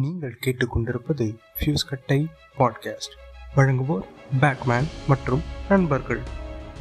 நீங்கள் 0.00 0.38
கேட்டுக்கொண்டிருப்பது 0.46 1.24
ஃபியூஸ் 1.58 1.86
கட்டை 1.88 2.28
பாட்காஸ்ட் 2.58 3.14
வழங்குவோர் 3.56 4.04
பேட்மேன் 4.40 4.88
மற்றும் 5.08 5.42
நண்பர்கள். 5.68 6.20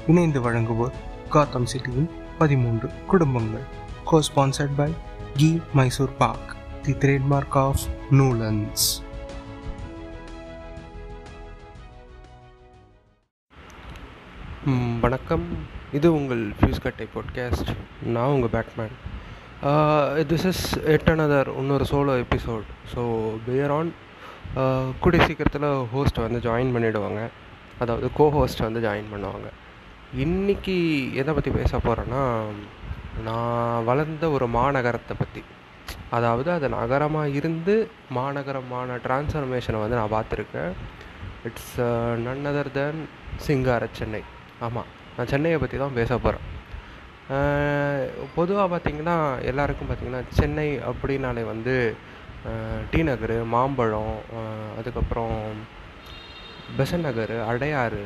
இணைந்து 0.08 0.52
வழங்குவோர் 0.52 0.96
காத்தம் 1.30 1.66
சிட்டியின் 1.66 2.10
பதிமூன்று 2.38 2.90
குடும்பங்கள். 3.08 3.66
கோ 4.06 4.22
sponsored 4.28 4.76
by 4.76 4.94
Ki 5.36 5.62
Mysore 5.74 6.18
pak 6.18 6.56
the 6.82 6.92
trademark 6.94 7.58
of 7.58 7.84
நூலன்ஸ் 8.12 8.88
ம், 14.66 15.00
வணக்கம். 15.00 15.46
இது 15.94 16.14
உங்கள் 16.14 16.50
ஃபியூஸ் 16.50 16.82
கட்டை 16.82 17.08
பாட்காஸ்ட் 17.16 17.70
நான் 18.06 18.28
உங்கள் 18.28 18.50
Batman 18.50 18.96
this 20.30 20.46
is 20.50 20.66
yet 20.94 21.10
another 21.14 21.50
இன்னொரு 21.60 21.86
solo 21.90 22.14
episode 22.24 22.68
so 22.92 23.02
bear 23.46 23.74
on 23.78 23.90
கூடிய 25.02 25.20
சீக்கிரத்தில் 25.26 25.66
ஹோஸ்ட் 25.94 26.20
வந்து 26.26 26.40
ஜாயின் 26.46 26.72
பண்ணிவிடுவாங்க 26.76 27.22
அதாவது 27.84 28.08
கோ 28.20 28.26
ஹோஸ்ட் 28.36 28.62
வந்து 28.66 28.80
ஜாயின் 28.86 29.10
பண்ணுவாங்க. 29.14 29.50
இன்றைக்கி 30.26 30.76
எதை 31.22 31.34
பற்றி 31.34 31.52
பேச 31.58 31.72
போகிறேன்னா 31.78 32.22
நான் 33.28 33.84
வளர்ந்த 33.90 34.30
ஒரு 34.36 34.48
மாநகரத்தை 34.48 35.18
பற்றி 35.20 35.44
அதாவது 36.18 36.52
அது 36.52 36.70
நகரமாக 36.70 37.36
இருந்து 37.40 37.76
மாநகரமான 38.20 39.00
டிரான்ஸ்ஃபர்மேஷனை 39.08 39.82
வந்து 39.84 40.00
நான் 40.02 40.16
பார்த்துருக்கேன். 40.16 40.72
இட்ஸ் 41.50 41.76
நன் 42.28 42.48
அதர் 42.52 42.72
தென் 42.80 43.02
சிங்கார 43.48 43.90
சென்னை 44.00 44.24
ஆமாம் 44.68 44.90
நான் 45.18 45.32
சென்னையை 45.34 45.60
பற்றி 45.60 45.78
தான் 45.78 46.00
பேச 46.00 46.12
போகிறேன் 46.18 46.48
பொதுவாக 48.36 48.68
பார்த்திங்கன்னா 48.72 49.42
எல்லாருக்கும் 49.42 49.90
பார்த்திங்கன்னா 49.90 50.24
சென்னை 50.30 50.80
அப்படின்னாலே 50.92 51.46
வந்து 51.46 51.96
டி 52.92 53.04
நகர் 53.04 53.44
மாம்பழம் 53.44 54.16
அதுக்கப்புறம் 54.78 55.66
பெசன் 56.78 57.00
நகர் 57.00 57.36
அடையாறு 57.48 58.02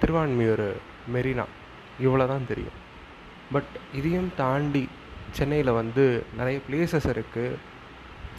திருவான்மியூர் 0.00 0.66
மெரினா 1.14 1.44
இவ்வளோ 2.00 2.26
தான் 2.26 2.48
தெரியும். 2.48 2.78
பட் 3.52 3.72
இதையும் 3.94 4.30
தாண்டி 4.36 4.88
சென்னையில் 5.30 5.72
வந்து 5.72 6.22
நிறைய 6.36 6.58
பிளேசஸ் 6.68 7.08
இருக்குது 7.14 7.58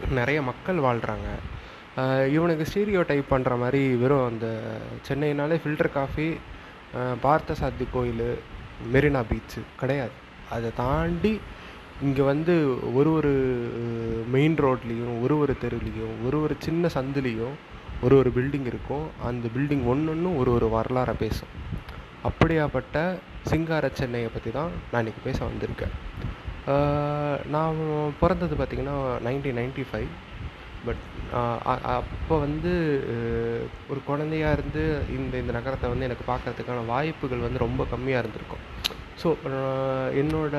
நிறைய 0.10 0.42
மக்கள் 0.42 0.78
வாழ்கிறாங்க 0.78 1.30
இவனுக்கு 2.28 2.66
ஸ்டீரியோ 2.66 3.02
டைப் 3.02 3.34
பண்ணுற 3.34 3.58
மாதிரி 3.58 3.96
வெறும் 3.96 4.26
அந்த 4.26 4.48
சென்னைனாலே 5.08 5.58
ஃபில்டர் 5.64 5.92
காஃபி 5.92 6.38
பார்த்த 7.22 7.56
சாத்தி 7.62 7.86
கோயில் 7.92 8.40
மெரினா 8.94 9.22
பீச்சு 9.32 9.62
கிடையாது. 9.82 10.16
அதை 10.56 10.70
தாண்டி 10.84 11.34
இங்கே 12.06 12.24
வந்து 12.32 12.54
ஒரு 12.98 13.10
ஒரு 13.20 13.32
மெயின் 14.36 14.56
ரோட்லேயும் 14.66 15.16
ஒரு 15.24 15.36
ஒரு 15.44 15.54
தெருவுலேயும் 15.64 16.14
ஒரு 16.28 16.38
ஒரு 16.46 16.56
சின்ன 16.66 16.90
சந்துலேயும் 16.98 17.56
ஒரு 18.06 18.16
ஒரு 18.22 18.30
பில்டிங் 18.36 18.68
இருக்கும். 18.72 19.06
அந்த 19.30 19.48
பில்டிங் 19.56 19.84
ஒன்று 19.94 20.12
ஒன்றும் 20.14 20.38
ஒரு 20.42 20.52
ஒரு 20.58 20.68
வரலாறை 20.76 21.16
பேசும். 21.24 21.52
அப்படியாப்பட்ட 22.30 22.96
சிங்கார 23.50 23.90
சென்னையை 24.00 24.30
பற்றி 24.34 24.52
தான் 24.60 24.72
நான் 24.92 25.02
இன்றைக்கி 25.04 25.22
பேச 25.28 25.40
வந்திருக்கேன். 25.50 25.96
நான் 27.56 27.78
பிறந்தது 28.22 28.56
பார்த்திங்கன்னா 28.60 28.96
நைன்டீன் 29.28 29.60
நைன்டி 29.60 29.84
ஃபைவ் 29.92 30.10
பட் 30.88 31.04
அப்போ 31.96 32.36
வந்து 32.46 32.72
ஒரு 33.92 34.00
குழந்தையா 34.10 34.50
இருந்து 34.58 34.84
இந்த 35.18 35.34
இந்த 35.42 35.52
நகரத்தை 35.58 35.88
வந்து 35.94 36.08
எனக்கு 36.08 36.26
பார்க்கறதுக்கான 36.32 36.86
வாய்ப்புகள் 36.94 37.46
வந்து 37.48 37.66
ரொம்ப 37.66 37.86
கம்மியாக 37.94 38.24
இருந்திருக்கும். 38.24 38.64
ஸோ 39.22 39.30
என்னோட 40.22 40.56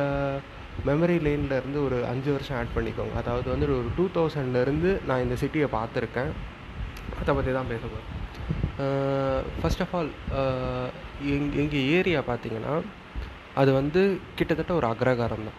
மெமரி 0.89 1.17
லேனில் 1.27 1.57
இருந்து 1.61 1.79
ஒரு 1.87 1.97
அஞ்சு 2.13 2.31
வருஷம் 2.35 2.59
ஆட் 2.59 2.75
பண்ணிக்கோங்க. 2.77 3.15
அதாவது 3.23 3.49
வந்து 3.53 3.67
ஒரு 3.81 3.91
டூ 3.97 4.05
தௌசண்ட்லேருந்து 4.17 4.91
நான் 5.09 5.25
இந்த 5.25 5.37
சிட்டியை 5.43 5.69
பார்த்துருக்கேன். 5.79 6.31
அதை 7.21 7.31
பற்றி 7.39 7.53
தான் 7.59 7.71
பேச 7.73 7.83
போகிறேன் 7.93 8.19
ஃபர்ஸ்ட் 9.59 9.83
ஆஃப் 9.85 9.95
ஆல் 9.99 10.11
எங் 11.35 11.51
எங்கள் 11.63 11.89
ஏரியா 11.97 12.21
பார்த்தீங்கன்னா 12.31 12.75
அது 13.61 13.71
வந்து 13.81 14.03
கிட்டத்தட்ட 14.39 14.73
ஒரு 14.81 14.87
அக்ரகாரம் 14.93 15.47
தான். 15.49 15.59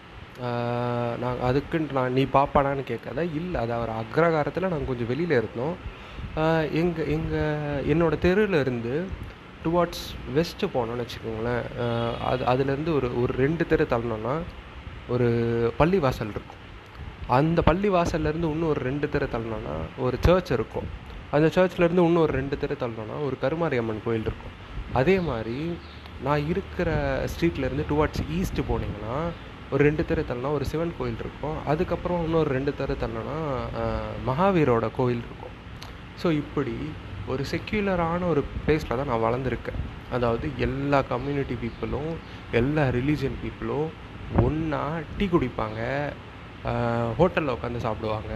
நான் 1.22 1.42
அதுக்குன்ட்டு 1.48 1.96
நான் 1.98 2.16
நீ 2.18 2.22
பாப்பாடான்னு 2.36 2.84
கேட்காத 2.90 3.24
இல்லை 3.40 3.58
அது 3.62 3.72
அவர் 3.78 3.92
அக்ரகாரத்தில் 4.00 4.70
நாங்கள் 4.72 4.90
கொஞ்சம் 4.90 5.10
வெளியில் 5.12 5.36
இருந்தோம். 5.40 5.76
எங்கள் 6.80 7.10
எங்கள் 7.16 7.84
என்னோடய 7.92 8.22
தெருவில் 8.24 8.58
இருந்து 8.64 8.94
டுவார்ட்ஸ் 9.64 10.04
வெஸ்ட்டு 10.36 10.72
போனோம்னு 10.74 11.04
வச்சுக்கோங்களேன். 11.04 11.64
அது 12.30 12.42
அதுலேருந்து 12.52 12.92
ஒரு 12.98 13.08
ஒரு 13.22 13.32
ரெண்டு 13.42 13.64
தெரு 13.72 13.86
தள்ளணும்னா 13.92 14.34
ஒரு 15.14 15.28
பள்ளிவாசல் 15.80 16.32
இருக்கும். 16.34 16.60
அந்த 17.38 17.58
பள்ளி 17.68 17.88
வாசல்லேருந்து 17.96 18.50
இன்னும் 18.54 18.72
ஒரு 18.74 18.82
ரெண்டு 18.88 19.06
தெரு 19.14 19.26
தள்ளணும்னா 19.34 19.76
ஒரு 20.06 20.16
சர்ச் 20.26 20.52
இருக்கும். 20.58 20.88
அந்த 21.36 21.46
சர்ச்லேருந்து 21.56 22.04
இன்னும் 22.08 22.24
ஒரு 22.26 22.34
ரெண்டு 22.40 22.56
தெரு 22.62 22.76
தள்ளணும்னா 22.82 23.18
ஒரு 23.28 23.36
கருமாரி 23.44 23.76
அம்மன் 23.82 24.04
கோயில் 24.08 24.28
இருக்கும். 24.30 24.56
அதே 25.00 25.16
மாதிரி 25.30 25.58
நான் 26.26 26.42
இருக்கிற 26.52 26.90
ஸ்ட்ரீட்லேருந்து 27.32 27.84
டுவார்ட்ஸ் 27.92 28.22
ஈஸ்ட்டு 28.38 28.68
போனீங்கன்னா 28.70 29.16
ஒரு 29.72 29.82
ரெண்டு 29.88 30.02
தெரு 30.08 30.22
தள்ளனா 30.28 30.50
ஒரு 30.58 30.64
சிவன் 30.70 30.92
கோயில் 30.98 31.20
இருக்கும். 31.24 31.56
அதுக்கப்புறம் 31.72 32.22
இன்னொரு 32.26 32.50
ரெண்டு 32.56 32.72
தெரு 32.80 32.94
தள்ளனா 33.02 33.36
மகாவீரோட 34.28 34.86
கோயில் 34.98 35.22
இருக்கும். 35.26 35.54
ஸோ 36.22 36.30
இப்படி 36.42 36.74
ஒரு 37.32 37.42
செக்யூலரான 37.52 38.26
ஒரு 38.32 38.42
பிளேஸில் 38.64 38.98
தான் 38.98 39.10
நான் 39.12 39.24
வளர்ந்துருக்கேன். 39.26 39.80
அதாவது 40.16 40.46
எல்லா 40.66 40.98
கம்யூனிட்டி 41.12 41.56
பீப்புளும் 41.62 42.12
எல்லா 42.60 42.84
ரிலீஜியன் 42.98 43.38
பீப்புளும் 43.42 43.88
ஒன்றா 44.44 44.82
டீ 45.16 45.26
குடிப்பாங்க 45.34 45.80
ஹோட்டலில் 47.18 47.54
உட்காந்து 47.56 47.86
சாப்பிடுவாங்க 47.86 48.32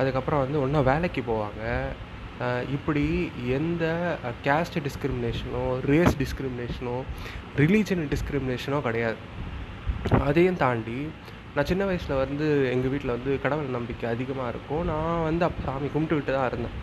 அதுக்கப்புறம் 0.00 0.42
வந்து 0.44 0.58
ஒன்றா 0.64 0.80
வேலைக்கு 0.92 1.22
போவாங்க. 1.32 1.62
இப்படி 2.76 3.04
எந்த 3.56 3.84
கேஸ்ட் 4.46 4.78
டிஸ்கிரிமினேஷனோ 4.86 5.64
ரேஸ் 5.90 6.14
டிஸ்கிரிமினேஷனோ 6.22 6.96
ரிலீஜன் 7.62 8.04
டிஸ்கிரிமினேஷனோ 8.14 8.78
கிடையாது. 8.86 9.18
அதையும் 10.28 10.60
தாண்டி 10.64 10.98
நான் 11.54 11.68
சின்ன 11.70 11.82
வயசில் 11.88 12.20
வந்து 12.22 12.46
எங்கள் 12.72 12.92
வீட்டில் 12.92 13.14
வந்து 13.16 13.30
கடவுள் 13.44 13.76
நம்பிக்கை 13.76 14.06
அதிகமாக 14.14 14.50
இருக்கும். 14.52 14.82
நான் 14.90 15.24
வந்து 15.28 15.44
அப்போ 15.46 15.60
சாமி 15.66 15.88
கும்பிட்டுக்கிட்டு 15.94 16.32
தான் 16.36 16.48
இருந்தேன். 16.50 16.76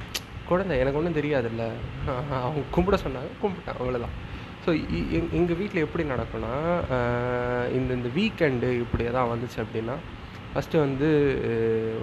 குழந்தை 0.50 0.74
எனக்கு 0.82 1.00
ஒன்றும் 1.00 1.18
தெரியாதுல்ல. 1.20 1.64
அவங்க 2.46 2.64
கும்பிட 2.76 2.98
சொன்னாங்க 3.06 3.30
கும்பிட்டேன் 3.44 3.80
அவ்வளோதான் 3.82 4.16
ஸோ 4.64 4.70
எங் 5.18 5.32
எங்கள் 5.40 5.60
வீட்டில் 5.60 5.84
எப்படி 5.86 6.04
நடக்கும்னா 6.14 6.54
இந்த 7.78 7.90
இந்த 8.00 8.10
வீக்கெண்டு 8.18 8.70
இப்படி 8.84 9.04
தான் 9.18 9.32
வந்துச்சு 9.34 9.60
அப்படின்னா 9.64 9.96
ஃபஸ்ட்டு 10.52 10.84
வந்து 10.86 11.10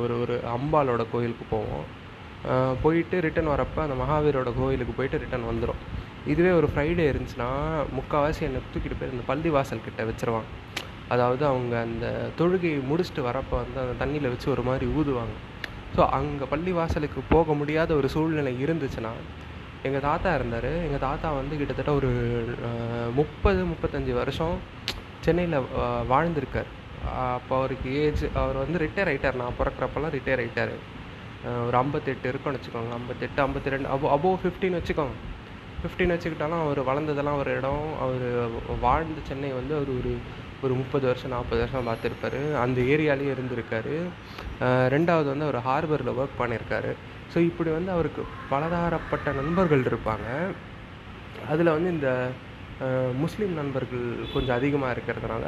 ஒரு 0.02 0.14
ஒரு 0.22 0.34
அம்பாலோட 0.56 1.02
கோயிலுக்கு 1.12 1.46
போவோம். 1.54 1.86
போயிட்டு 2.84 3.16
ரிட்டன் 3.26 3.52
வரப்போ 3.54 3.80
அந்த 3.84 3.94
மகாவீரோட 4.02 4.50
கோயிலுக்கு 4.60 4.94
போயிட்டு 4.98 5.20
ரிட்டன் 5.22 5.48
வந்துடும் 5.50 5.80
இதுவே 6.32 6.50
ஒரு 6.60 6.68
ஃப்ரைடே 6.72 7.06
இருந்துச்சுன்னா 7.10 7.50
முக்கால்வாசி 7.98 8.42
என்னை 8.48 8.60
தூக்கிட்டு 8.72 8.98
போய் 9.00 9.12
இந்த 9.14 9.24
பள்ளி 9.30 9.50
வாசல் 9.56 9.86
கிட்ட 9.86 10.02
வச்சிருவாங்க. 10.10 10.50
அதாவது 11.12 11.42
அவங்க 11.52 11.74
அந்த 11.86 12.06
தொழுகையை 12.38 12.78
முடிச்சுட்டு 12.90 13.22
வரப்போ 13.28 13.56
வந்து 13.62 13.78
அந்த 13.84 13.94
தண்ணியில் 14.02 14.32
வச்சு 14.32 14.48
ஒரு 14.54 14.62
மாதிரி 14.68 14.86
ஊதுவாங்க. 14.98 15.36
ஸோ 15.96 16.02
அங்கே 16.18 16.44
பள்ளி 16.52 16.72
வாசலுக்கு 16.78 17.20
போக 17.34 17.54
முடியாத 17.60 17.90
ஒரு 18.00 18.08
சூழ்நிலை 18.14 18.52
இருந்துச்சுன்னா 18.64 19.12
எங்கள் 19.88 20.04
தாத்தா 20.08 20.30
இருந்தார். 20.38 20.70
எங்கள் 20.86 21.04
தாத்தா 21.08 21.28
வந்து 21.40 21.54
கிட்டத்தட்ட 21.60 21.92
ஒரு 22.00 22.10
முப்பது 23.18 23.60
முப்பத்தஞ்சு 23.72 24.12
வருஷம் 24.20 24.56
சென்னையில் 25.26 25.58
வாழ்ந்திருக்கார். 26.12 26.70
அப்போ 27.36 27.54
அவருக்கு 27.60 27.88
ஏஜ் 28.02 28.24
அவர் 28.42 28.56
வந்து 28.62 28.82
ரிட்டையர் 28.84 29.10
ஆகிட்டார் 29.10 29.40
நான் 29.42 29.58
பிறக்கிறப்பெல்லாம் 29.60 30.14
ரிட்டையர் 30.16 30.42
ஆகிட்டார் 30.42 30.74
ஒரு 31.66 31.76
ஐம்பத்தெட்டு 31.82 32.26
இருக்கும்னு 32.30 32.58
வச்சுக்கோங்க. 32.58 32.92
ஐம்பத்தெட்டு 32.98 33.40
ஐம்பத்தி 33.44 33.72
ரெண்டு 33.74 33.88
அபோ 33.94 34.06
அபோவ் 34.16 34.38
ஃபிஃப்டின் 34.42 34.76
வச்சுக்கோங்க. 34.78 35.14
ஃபிஃப்டின் 35.80 36.14
வச்சுக்கிட்டாலும் 36.14 36.62
அவர் 36.64 36.80
வளர்ந்ததெல்லாம் 36.90 37.40
ஒரு 37.42 37.50
இடம். 37.58 37.86
அவர் 38.04 38.26
வாழ்ந்த 38.86 39.22
சென்னை 39.30 39.50
வந்து 39.60 39.74
அவர் 39.78 39.90
ஒரு 39.98 40.12
ஒரு 40.64 40.74
முப்பது 40.80 41.04
வருஷம் 41.10 41.34
நாற்பது 41.34 41.60
வருஷம் 41.62 41.88
பார்த்துருப்பாரு. 41.90 42.40
அந்த 42.64 42.78
ஏரியாலேயே 42.94 43.34
இருந்திருக்காரு. 43.34 43.96
ரெண்டாவது 44.94 45.28
வந்து 45.32 45.46
அவர் 45.48 45.58
ஹார்பரில் 45.68 46.16
ஒர்க் 46.20 46.40
பண்ணியிருக்காரு 46.40 46.92
ஸோ 47.32 47.38
இப்படி 47.50 47.70
வந்து 47.76 47.90
அவருக்கு 47.96 48.22
பலதாரப்பட்ட 48.52 49.28
நண்பர்கள் 49.40 49.88
இருப்பாங்க. 49.90 50.28
அதில் 51.52 51.74
வந்து 51.76 51.90
இந்த 51.96 52.10
முஸ்லீம் 53.22 53.54
நண்பர்கள் 53.60 54.04
கொஞ்சம் 54.34 54.56
அதிகமாக 54.58 54.94
இருக்கிறதுனால 54.94 55.44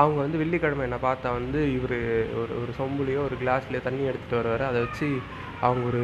அவங்க 0.00 0.18
வந்து 0.24 0.40
வெள்ளிக்கிழமை 0.40 0.82
என்னை 0.86 0.98
பார்த்தா 1.04 1.28
வந்து 1.38 1.60
இவர் 1.76 1.98
ஒரு 2.40 2.52
ஒரு 2.62 2.72
சொம்புலேயோ 2.78 3.20
ஒரு 3.28 3.36
கிளாஸ்லேயோ 3.42 3.80
தண்ணி 3.86 4.02
எடுத்துகிட்டு 4.10 4.40
வருவார். 4.40 4.64
அதை 4.70 4.80
வச்சு 4.84 5.06
அவங்க 5.66 5.84
ஒரு 5.90 6.02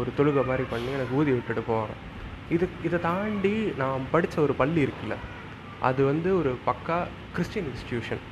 ஒரு 0.00 0.10
தொழுகை 0.18 0.42
மாதிரி 0.50 0.64
பண்ணி 0.72 0.90
எனக்கு 0.98 1.16
ஊதி 1.20 1.30
விட்டுட்டு 1.36 1.62
போவாங்க. 1.70 1.94
இது 2.56 2.66
இதை 2.88 2.98
தாண்டி 3.08 3.54
நான் 3.80 4.10
படித்த 4.12 4.36
ஒரு 4.46 4.54
பள்ளி 4.60 4.80
இருக்குல்ல. 4.86 5.16
அது 5.88 6.00
வந்து 6.04 6.28
ஒரு 6.38 6.50
பக்கா 6.68 6.96
கிறிஸ்டின் 7.34 7.68
இன்ஸ்டிடியூஷன் 7.72 8.22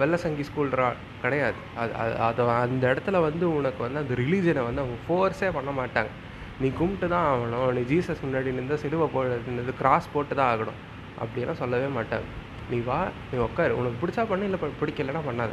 வெள்ளசங்கி 0.00 0.44
ஸ்கூல் 0.48 0.74
கிடையாது. 1.22 1.58
அது 1.82 1.92
அது 2.02 2.14
அதை 2.26 2.44
அந்த 2.64 2.84
இடத்துல 2.92 3.20
வந்து 3.28 3.44
உனக்கு 3.58 3.80
வந்து 3.84 4.00
அந்த 4.02 4.14
ரிலீஜனை 4.22 4.62
வந்து 4.68 4.82
அவங்க 4.84 4.98
ஃபோர்ஸே 5.06 5.48
பண்ண 5.56 5.70
மாட்டாங்க. 5.80 6.10
நீ 6.62 6.68
கும்பிட்டு 6.78 7.06
தான் 7.14 7.26
ஆகணும். 7.32 7.66
நீ 7.76 7.82
ஜீசஸ் 7.92 8.24
முன்னாடி 8.24 8.50
நின்று 8.58 8.76
சிலுவை 8.82 9.06
போ 9.14 9.22
நின்று 9.46 9.74
கிராஸ் 9.80 10.12
போட்டு 10.14 10.34
தான் 10.40 10.50
ஆகணும். 10.54 10.78
அப்படியெல்லாம் 11.22 11.60
சொல்லவே 11.62 11.88
மாட்டாங்க. 11.98 12.26
நீ 12.70 12.78
வா 12.88 12.98
நீ 13.30 13.38
உட்காரு 13.48 13.72
உனக்கு 13.80 14.00
பிடிச்சா 14.02 14.24
பண்ணு 14.30 14.48
இல்லை 14.48 14.60
பிடிக்கலைன்னா 14.82 15.22
பண்ணாத. 15.28 15.52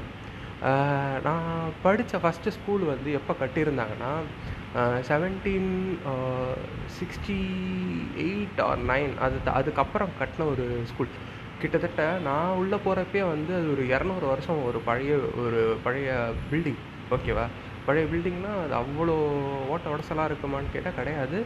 நான் 1.25 1.47
படித்த 1.83 2.19
ஃபஸ்ட்டு 2.23 2.55
ஸ்கூல் 2.55 2.83
வந்து 2.93 3.09
எப்போ 3.19 3.33
கட்டியிருந்தாங்கன்னா 3.41 4.11
seventeen 5.07 5.71
sixty 6.99 7.37
eight 8.17 8.61
or 8.61 8.81
nine 8.87 9.13
அது 9.19 9.37
அதுக்கப்புறம் 9.51 10.09
கட்டின 10.19 10.45
ஒரு 10.45 10.65
ஸ்கூல் 10.85 11.15
கிட்டத்தட்ட 11.61 12.19
நான் 12.23 12.57
உள்ளே 12.57 12.77
போகிறப்பே 12.85 13.27
வந்து 13.27 13.55
அது 13.55 13.71
ஒரு 13.71 13.83
இரநூறு 13.85 14.25
வருஷம் 14.27 14.63
ஒரு 14.63 14.79
பழைய 14.79 15.13
ஒரு 15.45 15.77
பழைய 15.83 16.33
பில்டிங் 16.51 16.81
ஓகேவா 17.11 17.45
பழைய 17.85 18.05
பில்டிங்னால் 18.05 18.61
அது 18.63 18.73
அவ்வளோ 18.73 19.15
ஓட்ட 19.69 19.89
உடசலாக 19.89 20.29
இருக்குமான்னு 20.29 20.73
கேட்டால் 20.73 20.93
கிடையாது. 20.93 21.45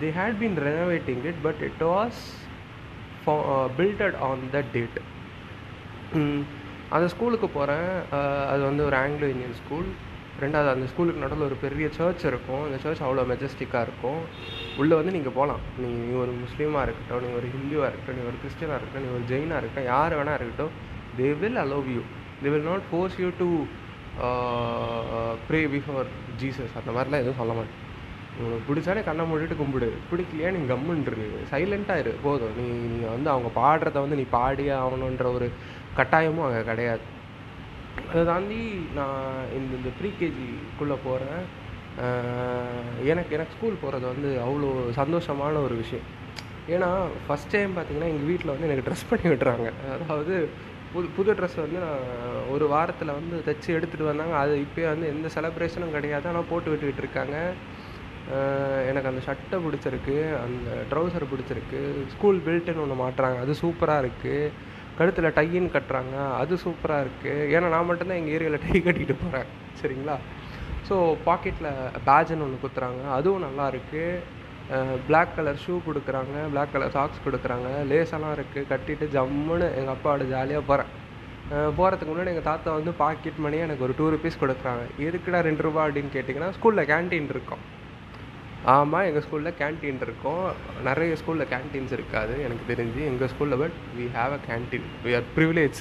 They 0.00 0.08
had 0.18 0.38
been 0.40 0.58
renovating 0.68 1.24
it 1.24 1.42
but 1.42 1.62
it 1.62 1.82
was 1.82 2.20
builded 3.78 4.18
on 4.20 4.50
the 4.50 4.62
date 4.72 4.98
அந்த 6.90 7.08
ஸ்கூலுக்கு 7.08 7.48
போகிறேன் 7.48 7.90
அது 8.48 8.62
வந்து 8.62 8.84
ஒரு 8.84 8.96
ஆங்கிலோ 8.96 9.28
இந்தியன் 9.28 9.58
ஸ்கூல் 9.62 9.88
ரெண்டாவது 10.42 10.68
அந்த 10.72 10.86
ஸ்கூலுக்கு 10.90 11.22
நடுவில் 11.22 11.46
ஒரு 11.46 11.56
பெரிய 11.62 11.86
சர்ச் 11.96 12.24
இருக்கும். 12.30 12.62
அந்த 12.66 12.76
சர்ச் 12.84 13.02
அவ்வளோ 13.06 13.22
மெஜஸ்டிக்காக 13.30 13.82
இருக்கும். 13.86 14.20
உள்ளே 14.80 14.94
வந்து 14.98 15.14
நீங்கள் 15.16 15.34
போகலாம் 15.38 15.62
நீ 15.80 15.88
நீ 16.02 16.12
ஒரு 16.24 16.32
முஸ்லீமாக 16.44 16.84
இருக்கட்டும் 16.86 17.24
நீ 17.24 17.30
ஒரு 17.38 17.46
ஹிந்துவாக 17.54 17.88
இருக்கட்டும் 17.90 18.18
நீ 18.18 18.24
ஒரு 18.30 18.38
கிறிஸ்டியனாக 18.42 18.78
இருக்கட்டும் 18.78 19.06
நீ 19.06 19.10
ஒரு 19.16 19.24
ஜெயினாக 19.32 19.60
இருக்கட்டும் 19.60 19.90
யார் 19.94 20.16
வேணா 20.18 20.36
இருக்கட்டும் 20.38 20.72
they 21.20 21.30
will 21.42 21.60
allow 21.64 21.88
you 21.96 22.02
they 22.42 22.52
will 22.54 22.68
not 22.70 22.86
force 22.90 23.18
you 23.24 23.30
to 23.42 23.48
pray 25.48 25.60
before 25.74 26.08
Jesus 26.40 26.78
அந்த 26.80 26.90
மாதிரிலாம் 26.94 27.22
எதுவும் 27.24 27.40
சொல்ல 27.42 27.52
மாட்டேன். 27.58 27.76
உனக்கு 28.46 28.66
பிடிச்சாலே 28.68 29.00
கண்ணை 29.06 29.24
மூடிட்டு 29.28 29.54
கும்பிடு. 29.60 29.88
பிடிக்கலையா 30.10 30.50
நீ 30.56 30.60
கம்முன்றிரு. 30.72 31.26
சைலண்ட்டாக 31.52 32.02
இரு. 32.02 32.12
போதும். 32.26 32.56
நீ 32.58 32.66
நீ 32.92 32.98
வந்து 33.14 33.28
அவங்க 33.34 33.48
பாடுறத 33.60 33.96
வந்து 34.04 34.18
நீ 34.20 34.24
பாடியே 34.38 34.74
ஆகணுன்ற 34.82 35.26
ஒரு 35.38 35.46
கட்டாயமும் 35.98 36.46
அங்கே 36.48 36.62
கிடையாது. 36.70 37.04
அதை 38.10 38.22
தாண்டி 38.30 38.60
நான் 38.98 39.48
இந்த 39.58 39.72
இந்த 39.80 39.90
ப்ரீகேஜிக்குள்ளே 40.00 40.96
போகிறேன் 41.06 41.42
எனக்கு 43.10 43.34
எனக்கு 43.36 43.54
ஸ்கூல் 43.56 43.82
போகிறது 43.82 44.06
வந்து 44.12 44.28
அவ்வளோ 44.46 44.68
சந்தோஷமான 45.00 45.62
ஒரு 45.66 45.76
விஷயம். 45.82 46.06
ஏன்னா 46.74 46.88
ஃபஸ்ட் 47.26 47.52
டைம் 47.54 47.76
பார்த்தீங்கன்னா 47.76 48.10
எங்கள் 48.12 48.28
வீட்டில் 48.30 48.52
வந்து 48.54 48.68
எனக்கு 48.68 48.86
ட்ரெஸ் 48.88 49.08
பண்ணி 49.10 49.26
விட்டுறாங்க. 49.32 49.68
அதாவது 50.02 50.34
புது 50.92 51.06
புது 51.16 51.30
ட்ரெஸ் 51.38 51.56
வந்து 51.64 51.78
நான் 51.84 52.04
ஒரு 52.54 52.66
வாரத்தில் 52.74 53.16
வந்து 53.18 53.36
தைச்சி 53.46 53.70
எடுத்துகிட்டு 53.78 54.10
வந்தாங்க. 54.10 54.34
அது 54.42 54.52
இப்போயே 54.66 54.86
வந்து 54.92 55.06
எந்த 55.14 55.28
செலப்ரேஷனும் 55.36 55.96
கிடையாது. 55.96 56.26
ஆனால் 56.30 56.48
போட்டு 56.50 56.70
விட்டுக்கிட்டு 56.72 57.04
இருக்காங்க. 57.04 57.36
எனக்கு 58.90 59.10
அந்த 59.10 59.20
ஷர்ட்டை 59.26 59.58
பிடிச்சிருக்கு. 59.66 60.16
அந்த 60.44 60.70
ட்ரௌசர் 60.90 61.30
பிடிச்சிருக்கு. 61.32 61.80
ஸ்கூல் 62.14 62.40
பெல்ட்டுன்னு 62.46 62.84
ஒன்று 62.84 63.02
மாட்டுறாங்க. 63.04 63.38
அது 63.44 63.54
சூப்பராக 63.62 64.02
இருக்குது 64.04 64.50
கழுத்தில் 64.98 65.36
டையின்னு 65.38 65.74
கட்டுறாங்க. 65.76 66.16
அது 66.40 66.54
சூப்பராக 66.64 67.04
இருக்குது 67.04 67.46
ஏன்னா 67.54 67.68
நான் 67.74 67.88
மட்டும்தான் 67.90 68.20
எங்கள் 68.20 68.36
ஏரியாவில் 68.36 68.62
டை 68.64 68.78
கட்டிக்கிட்டு 68.86 69.16
போகிறேன் 69.22 69.48
சரிங்களா? 69.80 70.16
ஸோ 70.88 70.96
பாக்கெட்டில் 71.28 71.70
பேஜன்னு 72.08 72.44
ஒன்று 72.46 72.64
குத்துறாங்க. 72.64 73.02
அதுவும் 73.18 73.46
நல்லா 73.46 73.66
இருக்குது 73.72 74.36
பிளாக் 75.08 75.34
கலர் 75.36 75.60
ஷூ 75.64 75.74
கொடுக்குறாங்க. 75.88 76.34
பிளாக் 76.52 76.72
கலர் 76.74 76.94
சாக்ஸ் 76.96 77.24
கொடுக்குறாங்க. 77.26 77.68
லேஸெல்லாம் 77.90 78.34
இருக்குது 78.36 78.68
கட்டிட்டு 78.72 79.06
ஜம்முன்னு 79.14 79.66
எங்கள் 79.78 79.94
அப்பாவோட 79.94 80.24
ஜாலியாக 80.34 80.68
போகிறேன் 80.70 80.92
போகிறதுக்கு 81.76 82.10
முன்னாடி 82.12 82.32
எங்கள் 82.32 82.48
தாத்தா 82.50 82.70
வந்து 82.78 82.92
பாக்கெட் 83.02 83.38
மணியாக 83.44 83.66
எனக்கு 83.68 83.84
ஒரு 83.86 83.94
டூ 83.98 84.06
ருபீஸ் 84.14 84.42
கொடுக்குறாங்க. 84.42 84.84
எதுக்குடா 85.08 85.38
ரெண்டு 85.48 85.64
ரூபா 85.66 85.80
அப்படின்னு 85.86 86.14
கேட்டிங்கன்னா 86.16 86.50
ஸ்கூலில் 86.56 86.88
கேன்டீன் 86.90 87.30
இருக்கும். 87.34 87.62
ஆமாம் 88.74 89.06
எங்கள் 89.08 89.24
ஸ்கூலில் 89.26 89.58
கேன்டீன் 89.60 90.02
இருக்கும். 90.06 90.44
நிறைய 90.88 91.16
ஸ்கூலில் 91.20 91.50
கேன்டீன்ஸ் 91.54 91.92
இருக்காது 91.96 92.34
எனக்கு 92.46 92.64
தெரிஞ்சு. 92.72 93.00
எங்கள் 93.10 93.30
ஸ்கூலில் 93.32 93.60
but 93.62 93.76
we 93.98 94.06
have 94.18 94.34
a 94.36 94.40
canteen 94.50 94.86
we 95.04 95.14
are 95.18 95.28
privilege 95.36 95.80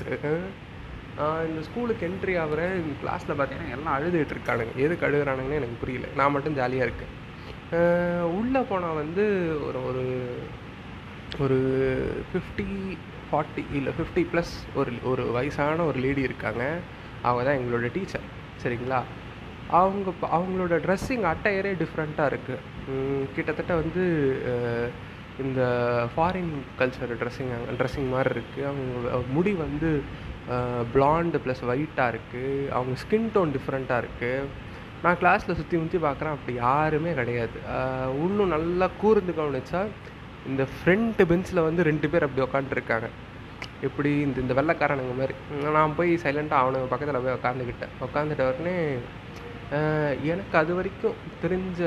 இந்த 1.50 1.62
ஸ்கூலுக்கு 1.68 2.04
என்ட்ரி 2.08 2.34
ஆகிறேன் 2.42 2.76
கிளாஸில் 3.04 3.38
பார்த்தீங்கன்னா 3.38 3.76
எல்லாம் 3.78 3.96
அழுதுகிட்டு 3.98 4.36
இருக்கானுங்க. 4.36 4.74
எதுக்கு 4.86 5.08
அழுகிறானுங்கன்னு 5.08 5.60
எனக்கு 5.60 5.82
புரியல. 5.84 6.08
நான் 6.20 6.34
மட்டும் 6.36 6.58
ஜாலியாக 6.60 6.88
இருக்கேன். 6.88 7.14
உள்ளே 8.40 8.62
போனால் 8.72 9.00
வந்து 9.04 9.24
ஒரு 9.68 9.80
ஒரு 9.90 10.04
ஒரு 11.44 11.58
ஃபிஃப்டி 12.30 12.68
ஃபார்ட்டி 13.30 13.64
இல்லை 13.78 13.94
ஃபிஃப்டி 13.98 14.24
ப்ளஸ் 14.34 14.54
ஒரு 14.80 14.92
ஒரு 15.12 15.24
வயசான 15.38 15.86
ஒரு 15.86 16.00
லேடி 16.06 16.22
இருக்காங்க. 16.30 16.64
அவங்க 17.22 17.44
தான் 17.48 17.58
எங்களோட 17.60 17.90
டீச்சர் 17.96 18.28
சரிங்களா? 18.64 19.02
அவங்க 19.80 20.14
அவங்களோட 20.38 20.76
ட்ரெஸ்ஸிங் 20.86 21.26
அட்டையரே 21.32 21.72
டிஃப்ரெண்ட்டாக 21.84 22.32
இருக்குது 22.32 23.28
கிட்டத்தட்ட 23.36 23.74
வந்து 23.82 24.04
இந்த 25.46 25.62
ஃபாரின் 26.14 26.54
கல்ச்சர் 26.80 27.18
ட்ரெஸ்ஸிங் 27.22 27.52
ட்ரெஸ்ஸிங் 27.80 28.10
மாதிரி 28.14 28.32
இருக்குது 28.36 28.68
அவங்க 28.70 29.20
முடி 29.36 29.52
வந்து 29.66 29.90
பிளாண்டு 30.94 31.42
ப்ளஸ் 31.46 31.64
ஒயிட்டாக 31.74 32.12
இருக்குது 32.14 32.70
அவங்க 32.78 32.94
ஸ்கின் 33.04 33.30
டோன் 33.36 33.54
டிஃப்ரெண்ட்டாக 33.58 34.02
இருக்குது 34.04 34.66
நான் 35.04 35.20
கிளாஸில் 35.22 35.58
சுற்றி 35.58 35.78
முற்றி 35.80 36.00
பார்க்குறேன் 36.06 36.36
அப்படி 36.36 36.54
யாருமே 36.66 37.12
கிடையாது. 37.20 37.58
இன்னும் 38.26 38.54
நல்லா 38.56 38.88
கூர்ந்து 39.02 39.34
கவனிச்சா 39.40 39.82
இந்த 40.50 40.64
ஃப்ரண்ட் 40.74 41.22
பெஞ்சில் 41.32 41.66
வந்து 41.68 41.82
ரெண்டு 41.90 42.08
பேர் 42.12 42.26
அப்படி 42.28 42.44
உக்காந்துருக்காங்க. 42.46 43.08
எப்படி 43.88 44.12
இந்த 44.26 44.38
இந்த 44.44 44.54
வெள்ளைக்காரனுங்க 44.60 45.16
மாதிரி. 45.20 45.36
நான் 45.78 45.96
போய் 45.98 46.12
சைலண்ட்டாக 46.24 46.64
அவனுக்கு 46.64 46.92
பக்கத்தில் 46.94 47.24
போய் 47.26 47.38
உக்காந்துக்கிட்டேன். 47.40 47.94
உட்காந்துட்ட 48.08 48.46
உடனே 48.52 48.76
எனக்கு 50.34 50.56
அது 50.62 50.72
வரைக்கும் 50.76 51.18
தெரிஞ்ச 51.44 51.80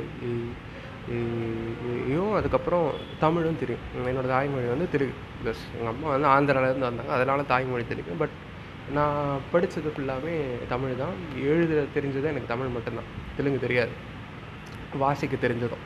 யும் 2.12 2.32
அதுக்கப்புறம் 2.38 2.87
தமிழும் 3.25 3.58
தெரியும். 3.61 3.84
என்னோடய 4.11 4.31
தாய்மொழி 4.32 4.67
வந்து 4.73 4.87
தெலுங்கு. 4.94 5.19
ப்ளஸ் 5.40 5.62
எங்கள் 5.76 5.90
அம்மா 5.93 6.08
வந்து 6.14 6.28
ஆந்திராவிலேருந்து 6.34 6.88
வந்தாங்க. 6.88 7.12
அதனால் 7.17 7.50
தாய்மொழி 7.52 7.84
தெரியும் 7.93 8.20
பட் 8.23 8.34
நான் 8.96 9.20
படித்தது 9.52 9.93
ஃபுல்லாகவே 9.94 10.34
தமிழ் 10.73 11.00
தான். 11.02 11.14
எழுத 11.50 11.84
தெரிஞ்சது 11.96 12.31
எனக்கு 12.32 12.52
தமிழ் 12.55 12.75
மட்டும்தான். 12.76 13.11
தெலுங்கு 13.38 13.61
தெரியாது. 13.67 13.94
வாசிக்க 15.05 15.37
தெரிஞ்சதும். 15.46 15.84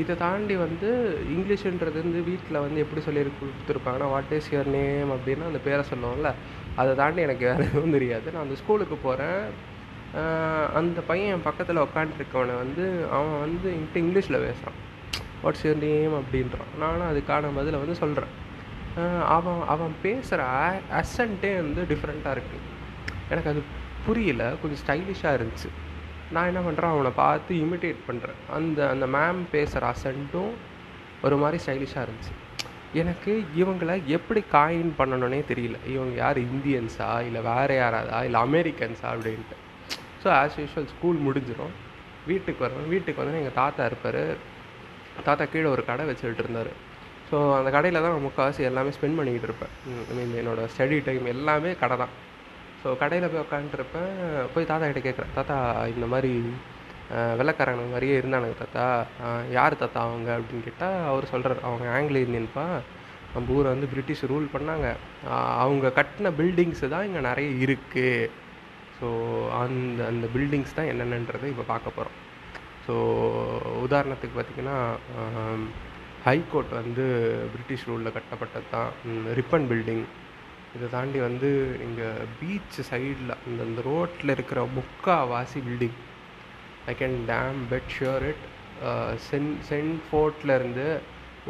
இதை 0.00 0.14
தாண்டி 0.22 0.54
வந்து 0.64 0.88
இங்கிலீஷுன்றது 1.34 1.98
வந்து 2.04 2.20
வீட்டில் 2.30 2.62
வந்து 2.64 2.82
எப்படி 2.84 3.00
சொல்லி 3.06 3.20
கொடுத்துருப்பாங்கன்னா 3.38 4.08
வாட் 4.14 4.34
இஸ் 4.38 4.50
யுவர் 4.54 4.70
நேம் 4.78 5.12
அப்படின்னா 5.14 5.46
அந்த 5.50 5.60
பேரை 5.66 5.84
சொல்லுவோம்ல. 5.92 6.30
அதை 6.80 6.92
தாண்டி 7.00 7.20
எனக்கு 7.28 7.44
வேறு 7.50 7.66
எதுவும் 7.70 7.96
தெரியாது. 7.96 8.26
நான் 8.34 8.46
அந்த 8.46 8.56
ஸ்கூலுக்கு 8.62 8.96
போகிறேன் 9.06 9.42
அந்த 10.78 11.00
பையன் 11.08 11.32
என் 11.34 11.48
பக்கத்தில் 11.48 11.84
உட்காந்துருக்கவனை 11.86 12.54
வந்து 12.62 12.84
அவன் 13.16 13.40
வந்து 13.44 13.68
என்கிட்ட 13.76 13.98
இங்கிலீஷில் 14.04 14.44
பேசுகிறான் 14.46 14.78
வாட்ஸ் 15.42 15.64
யுவர் 15.66 15.82
நேம் 15.84 16.14
அப்படின்றான். 16.20 16.70
நானும் 16.82 17.10
அதுக்கான 17.10 17.52
பதிலை 17.58 17.80
வந்து 17.82 17.96
சொல்கிறேன் 18.02 18.34
அவன் 19.36 19.60
அவன் 19.74 19.92
பேசுகிற 20.04 20.42
அசன்ட்டே 21.00 21.52
வந்து 21.60 21.82
டிஃப்ரெண்ட்டாக 21.92 22.34
இருக்குது 22.36 22.66
எனக்கு 23.32 23.50
அது 23.52 23.60
புரியல. 24.06 24.42
கொஞ்சம் 24.62 24.82
ஸ்டைலிஷாக 24.82 25.38
இருந்துச்சு. 25.38 25.68
நான் 26.34 26.48
என்ன 26.50 26.60
பண்ணுறேன் 26.66 26.92
அவனை 26.94 27.12
பார்த்து 27.22 27.60
இமிட்டேட் 27.64 28.00
பண்ணுறேன் 28.08 28.40
அந்த 28.56 28.80
அந்த 28.94 29.06
மேம் 29.16 29.40
பேசுகிற 29.54 29.92
அசன்ட்டும் 29.94 30.52
ஒரு 31.26 31.36
மாதிரி 31.42 31.58
ஸ்டைலிஷாக 31.64 32.04
இருந்துச்சு. 32.06 32.34
எனக்கு 33.02 33.32
இவங்களை 33.60 33.94
எப்படி 34.16 34.40
காயின் 34.52 34.92
பண்ணணுன்னே 34.98 35.40
தெரியல. 35.50 35.76
இவங்க 35.94 36.14
யார்? 36.20 36.38
இந்தியன்ஸா? 36.50 37.10
இல்லை 37.26 37.40
வேறு 37.48 37.74
யாராதா 37.80 38.18
இல்லை 38.28 38.40
அமெரிக்கன்ஸா? 38.46 39.08
அப்படின்ட்டு. 39.14 39.56
ஸோ 40.22 40.28
ஆஸ் 40.38 40.58
யூஷுவல் 40.60 40.88
ஸ்கூல் 40.94 41.18
முடிஞ்சிடும் 41.26 41.74
வீட்டுக்கு 42.30 42.64
வருவேன். 42.64 42.88
வீட்டுக்கு 42.94 43.22
வந்து 43.22 43.40
எங்கள் 43.42 43.58
தாத்தா 43.60 43.84
இருப்பார். 43.90 44.22
தாத்தா 45.28 45.44
கீழே 45.52 45.68
ஒரு 45.74 45.84
கடை 45.90 46.06
வச்சுக்கிட்டு 46.08 46.44
இருந்தார். 46.44 46.72
ஸோ 47.30 47.36
அந்த 47.58 47.70
கடையில் 47.76 48.02
தான் 48.02 48.12
நான் 48.14 48.26
முக்கால்வாசி 48.26 48.62
எல்லாமே 48.70 48.90
ஸ்பெண்ட் 48.96 49.18
பண்ணிக்கிட்டு 49.18 49.48
இருப்பேன். 49.50 49.72
ஐ 50.10 50.14
மீன் 50.18 50.34
என்னோடய 50.42 50.72
ஸ்டடி 50.74 50.98
டைம் 51.08 51.26
எல்லாமே 51.34 51.72
கடை 51.82 51.96
தான். 52.02 52.14
ஸோ 52.82 52.96
கடையில் 53.02 53.30
போய் 53.32 53.44
உட்காந்துருப்பேன் 53.46 54.12
போய் 54.54 54.70
தாத்தா 54.70 54.86
கிட்டே 54.86 55.02
கேட்குறேன். 55.06 55.34
தாத்தா 55.38 55.56
இந்த 55.94 56.06
மாதிரி 56.14 56.32
வெள்ளைக்காரங்க 57.38 57.84
மாதிரியே 57.92 58.16
இருந்தானுங்க 58.20 58.56
தாத்தா. 58.62 58.86
யார் 59.56 59.80
தாத்தா 59.82 60.00
அவங்க 60.08 60.30
அப்படின்னு 60.38 60.66
கேட்டால் 60.68 60.98
அவர் 61.10 61.30
சொல்கிறார் 61.32 61.66
அவங்க 61.68 61.86
ஆங்கில 61.96 62.22
இந்தியன்ப்பா. 62.26 62.66
நம்ம 63.34 63.54
ஊரை 63.56 63.68
வந்து 63.74 63.90
பிரிட்டிஷ் 63.92 64.24
ரூல் 64.32 64.46
பண்ணாங்க. 64.54 64.86
அவங்க 65.62 65.92
கட்டின 65.98 66.32
பில்டிங்ஸு 66.40 66.92
தான் 66.94 67.06
இங்கே 67.08 67.22
நிறைய 67.30 67.50
இருக்குது 67.66 68.30
ஸோ 68.98 69.08
அந்த 69.60 70.00
அந்த 70.12 70.26
பில்டிங்ஸ் 70.34 70.76
தான் 70.78 70.90
என்னென்னன்றதை 70.92 71.50
இப்போ 71.52 71.64
பார்க்க 71.70 71.96
போகிறோம் 71.98 72.16
ஸோ 72.86 72.94
உதாரணத்துக்கு 73.84 74.34
பார்த்திங்கன்னா 74.38 74.78
ஹைகோர்ட் 76.26 76.72
வந்து 76.80 77.04
பிரிட்டிஷ் 77.52 77.86
ரூலில் 77.90 78.14
கட்டப்பட்டது 78.16 78.68
தான். 78.74 78.90
ரிப்பன் 79.38 79.68
பில்டிங் 79.70 80.04
இதை 80.76 80.86
தாண்டி 80.96 81.18
வந்து 81.28 81.48
இங்கே 81.86 82.08
பீச் 82.40 82.78
சைடில் 82.90 83.32
இந்த 83.48 83.60
இந்த 83.68 83.80
ரோட்டில் 83.90 84.34
இருக்கிற 84.36 84.60
முக்காவாசி 84.78 85.60
building 85.68 85.96
I 86.90 86.94
can 87.02 87.18
damn 87.32 87.58
bet 87.72 87.90
sure 87.96 88.26
it 88.30 88.44
saint 89.28 89.50
saint 89.70 89.98
ஃபோர்ட்லேருந்து 90.06 90.86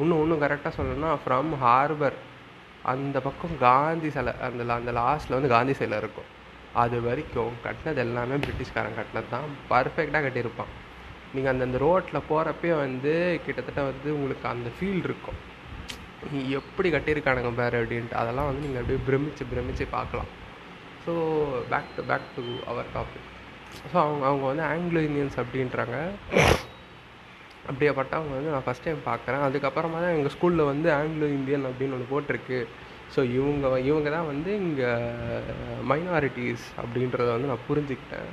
இன்னும் 0.01 0.21
இன்னும் 0.25 0.43
கரெக்டாக 0.45 0.73
சொல்லணும்னா 0.79 1.13
ஃப்ரம் 1.23 1.53
ஹார்பர் 1.63 2.19
அந்த 2.93 3.17
பக்கம் 3.25 3.55
காந்தி 3.65 4.11
சிலை 4.15 4.33
அந்த 4.47 4.63
அந்த 4.77 4.93
லாஸ்ட்டில் 4.99 5.37
வந்து 5.37 5.51
காந்தி 5.55 5.75
சிலை 5.81 5.97
இருக்கும். 6.03 6.29
அது 6.83 6.97
வரைக்கும் 7.07 7.55
கட்டினது 7.65 8.01
எல்லாமே 8.05 8.37
பிரிட்டிஷ்காரன் 8.45 8.97
கட்டினது 8.99 9.29
தான் 9.35 9.49
பர்ஃபெக்டாக 9.71 10.23
கட்டியிருப்பான். 10.27 10.71
நீங்கள் 11.35 11.53
அந்த 11.53 11.65
அந்த 11.69 11.79
ரோட்டில் 11.85 12.27
போகிறப்பே 12.31 12.71
வந்து 12.85 13.13
கிட்டத்தட்ட 13.47 13.81
வந்து 13.91 14.09
உங்களுக்கு 14.17 14.47
அந்த 14.55 14.69
ஃபீல் 14.77 15.03
இருக்கும். 15.09 15.39
எப்படி 16.59 16.89
கட்டியிருக்கானுங்க 16.95 17.51
பாரு 17.61 17.77
அப்படின்ட்டு. 17.83 18.17
அதெல்லாம் 18.23 18.49
வந்து 18.51 18.65
நீங்கள் 18.67 18.83
அப்படியே 18.83 19.01
பிரமிச்சு 19.09 19.45
பிரமிச்சு 19.53 19.87
பார்க்கலாம். 19.97 20.31
So 21.05 21.13
back 21.73 21.93
to 21.99 22.03
back 22.11 22.33
to 22.37 22.45
our 22.71 22.91
topic 22.97 23.29
so 23.91 23.97
அவங்க 24.05 24.25
அவங்க 24.31 24.45
வந்து 24.51 24.65
ஆங்கிலோ 24.73 25.03
இந்தியன்ஸ் 25.09 25.41
அப்படின்றாங்க 25.43 25.97
அப்படியேப்பட்டவங்க 27.71 28.33
வந்து 28.37 28.53
நான் 28.55 28.67
ஃபஸ்ட் 28.67 28.87
டைம் 28.87 29.01
பார்க்குறேன். 29.09 29.43
அதுக்கப்புறமா 29.47 29.99
தான் 30.05 30.15
எங்கள் 30.19 30.35
ஸ்கூலில் 30.37 30.71
வந்து 30.71 30.89
ஆங்கிலோ 30.99 31.29
இந்தியன் 31.39 31.67
அப்படின்னு 31.71 31.97
ஒன்று 31.97 32.13
போட்டிருக்கு. 32.13 32.61
ஸோ 33.15 33.21
இவங்க 33.37 33.67
இவங்க 33.89 34.09
தான் 34.17 34.29
வந்து 34.33 34.51
இங்கே 34.65 34.91
மைனாரிட்டிஸ் 35.91 36.67
அப்படின்றத 36.83 37.29
வந்து 37.37 37.51
நான் 37.53 37.67
புரிஞ்சுக்கிட்டேன். 37.69 38.31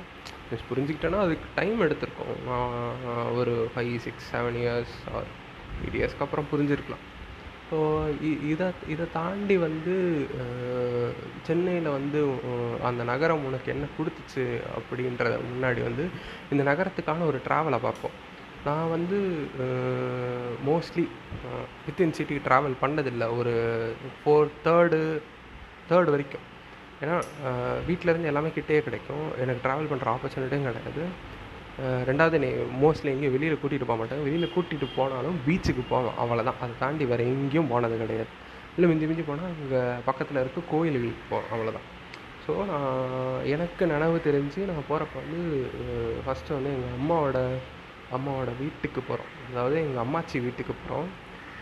மீன்ஸ் 0.48 0.68
புரிஞ்சுக்கிட்டேன்னா 0.70 1.20
அதுக்கு 1.26 1.46
டைம் 1.58 1.82
எடுத்திருக்கோம். 1.86 2.34
ஒரு 3.40 3.54
five 3.72 3.94
six 4.04 4.28
seven 4.34 4.58
years 4.62 4.96
or 5.14 5.28
eight 5.82 5.98
இயர்ஸ்க்கு 6.00 6.26
அப்புறம் 6.26 6.50
புரிஞ்சிருக்கலாம். 6.52 7.04
ஸோ 7.70 7.78
இதை 8.52 8.66
இதை 8.94 9.06
தாண்டி 9.18 9.56
வந்து 9.66 9.94
சென்னையில் 11.48 11.88
வந்து 11.96 12.20
அந்த 12.88 13.02
நகரம் 13.12 13.46
உனக்கு 13.48 13.68
என்ன 13.74 13.86
கொடுத்துச்சு 13.98 14.44
அப்படின்றத 14.78 15.36
முன்னாடி 15.50 15.82
வந்து 15.88 16.06
இந்த 16.54 16.62
நகரத்துக்கான 16.70 17.26
ஒரு 17.30 17.40
ட்ராவலை 17.48 17.80
பார்ப்போம் 17.86 18.16
நான் 18.66 18.92
வந்து 18.94 19.18
மோஸ்ட்லி 20.68 21.04
வித்தின் 21.86 22.14
சிட்டி 22.18 22.36
ட்ராவல் 22.46 22.80
பண்ணதில்லை. 22.80 23.26
ஒரு 23.40 23.52
ஃபோர் 24.18 24.48
தேர்டு 24.64 24.98
தேர்டு 25.90 26.10
வரைக்கும். 26.14 26.46
ஏன்னா 27.02 27.16
வீட்டிலேருந்து 27.88 28.30
எல்லாமே 28.30 28.50
கிட்டே 28.56 28.78
கிடைக்கும். 28.86 29.26
எனக்கு 29.42 29.64
ட்ராவல் 29.66 29.90
பண்ணுற 29.90 30.08
ஆப்பர்ச்சுனிட்டியும் 30.14 30.68
கிடையாது. 30.68 31.04
ரெண்டாவது 32.08 32.36
நீ 32.44 32.48
மோஸ்ட்லி 32.82 33.10
எங்கேயும் 33.12 33.34
வெளியில் 33.36 33.60
கூட்டிகிட்டு 33.62 33.88
போக 33.90 33.98
மாட்டேன். 34.00 34.22
வெளியில் 34.26 34.52
கூட்டிகிட்டு 34.54 34.86
போனாலும் 34.98 35.36
பீச்சுக்கு 35.46 35.82
போவேன். 35.92 36.16
அவ்வளோதான் 36.22 36.58
அதை 36.62 36.74
தாண்டி 36.82 37.04
வேறு 37.10 37.28
எங்கேயும் 37.32 37.70
போனது 37.72 37.96
கிடையாது. 38.02 38.32
இல்லை 38.76 38.88
மிஞ்சி 38.90 39.06
மிஞ்சி 39.10 39.24
போனால் 39.28 39.54
இங்கே 39.62 39.80
பக்கத்தில் 40.08 40.40
இருக்க 40.42 40.60
கோயில்களுக்கு 40.72 41.24
போவோம் 41.30 41.48
அவ்வளோதான் 41.54 41.86
ஸோ 42.44 42.52
நான் 42.70 43.44
எனக்கு 43.54 43.82
நினைவு 43.92 44.18
தெரிஞ்சு 44.26 44.60
நான் 44.68 44.86
போகிறப்ப 44.90 45.22
வந்து 45.22 45.40
ஃபஸ்ட்டு 46.24 46.54
வந்து 46.56 46.70
எங்கள் 46.76 46.94
அம்மாவோட 46.98 47.38
அம்மாவோட 48.16 48.50
வீட்டுக்கு 48.62 49.00
போகிறோம் 49.08 49.32
அதாவது 49.48 49.76
எங்கள் 49.84 50.02
அம்மாச்சி 50.04 50.36
வீட்டுக்கு 50.46 50.74
போகிறோம் 50.82 51.08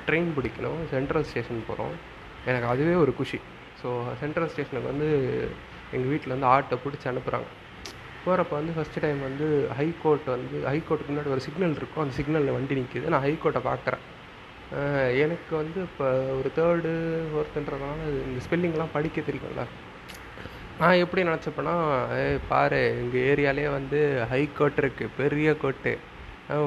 ட்ரெயின் 0.09 0.31
பிடிக்கணும். 0.37 0.81
சென்ட்ரல் 0.93 1.27
ஸ்டேஷன் 1.31 1.67
போகிறோம் 1.71 1.95
எனக்கு 2.51 2.69
அதுவே 2.73 2.95
ஒரு 3.05 3.15
குஷி. 3.21 3.39
ஸோ 3.81 3.89
சென்ட்ரல் 4.23 4.51
ஸ்டேஷனுக்கு 4.53 4.93
வந்து 4.93 5.09
எங்கள் 5.95 6.11
வீட்டில் 6.13 6.35
வந்து 6.35 6.51
ஆட்டோ 6.55 6.79
பிடிச்சி 6.85 7.09
அனுப்புகிறாங்க 7.13 7.49
போகிறப்ப 8.27 8.55
வந்து 8.61 8.75
ஃபஸ்ட்டு 8.77 9.03
டைம் 9.05 9.21
வந்து 9.29 9.47
ஹைகோர்ட் 9.79 10.29
வந்து 10.35 10.57
ஹைகோர்ட்டுக்கு 10.73 11.13
முன்னாடி 11.13 11.33
ஒரு 11.37 11.43
சிக்னல் 11.47 11.79
இருக்கும். 11.81 12.03
அந்த 12.05 12.15
சிக்னலில் 12.19 12.57
வண்டி 12.57 12.79
நிற்கிது 12.79 13.13
நான் 13.15 13.27
ஹைகோர்ட்டை 13.27 13.63
பார்க்குறேன். 13.71 14.05
எனக்கு 15.25 15.53
வந்து 15.61 15.79
இப்போ 15.89 16.07
ஒரு 16.39 16.49
தேர்டு 16.57 16.93
ஃபோர்த்துன்றதுனால 17.33 18.07
இந்த 18.29 18.41
ஸ்பெல்லிங்லாம் 18.47 18.95
படிக்க 18.95 19.21
தெரியும்ல. 19.29 19.65
நான் 20.81 21.01
எப்படி 21.03 21.21
நினச்சப்பேன்னா 21.29 21.75
ஏய் 22.23 22.41
பாரு 22.49 22.81
எங்கள் 23.03 23.25
ஏரியாலே 23.31 23.67
வந்து 23.77 24.01
ஹைகோர்ட் 24.33 24.81
இருக்குது 24.83 25.15
பெரிய 25.21 25.51
கோர்ட்டு 25.63 25.93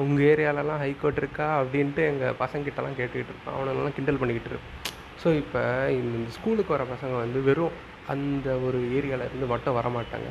உங்கள் 0.04 0.26
ஏரியாலலாம் 0.30 0.80
ஹைகோர்ட் 0.84 1.20
இருக்கா? 1.22 1.46
அப்படின்ட்டு 1.60 2.02
எங்கள் 2.12 2.38
பசங்கிட்டலாம் 2.40 2.96
கேட்டுக்கிட்டு 3.00 3.32
இருப்பான். 3.32 3.56
அவனெல்லாம் 3.58 3.96
கிண்டல் 3.98 4.20
பண்ணிக்கிட்டு 4.22 4.50
இருப்பேன். 4.52 4.74
ஸோ 5.22 5.28
இப்போ 5.42 5.62
இந்த 6.00 6.30
ஸ்கூலுக்கு 6.38 6.74
வர 6.76 6.86
பசங்க 6.94 7.14
வந்து 7.24 7.40
வெறும் 7.50 7.76
அந்த 8.14 8.48
ஒரு 8.66 8.78
ஏரியாவிலேருந்து 8.98 9.52
மட்டும் 9.52 9.78
வர 9.78 9.88
மாட்டாங்க 9.98 10.30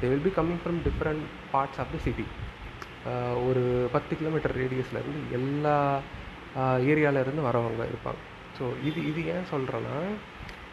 they 0.00 0.08
will 0.12 0.26
be 0.26 0.32
coming 0.38 0.60
from 0.62 0.78
different 0.86 1.24
parts 1.52 1.80
of 1.82 1.92
the 1.94 1.98
city 2.06 2.26
ஒரு 3.48 3.62
பத்து 3.94 4.12
கிலோமீட்டர் 4.20 4.54
ரேடியஸ்லேருந்து 4.60 5.20
எல்லா 5.38 5.76
uh, 6.60 6.76
ஏரியாவிலேருந்து 6.90 7.42
வரவங்க 7.48 7.84
இருப்பாங்க. 7.92 8.20
ஸோ 8.56 8.64
இது 8.88 9.00
இது 9.10 9.20
ஏன் 9.34 9.46
சொல்கிறேன்னா 9.52 9.96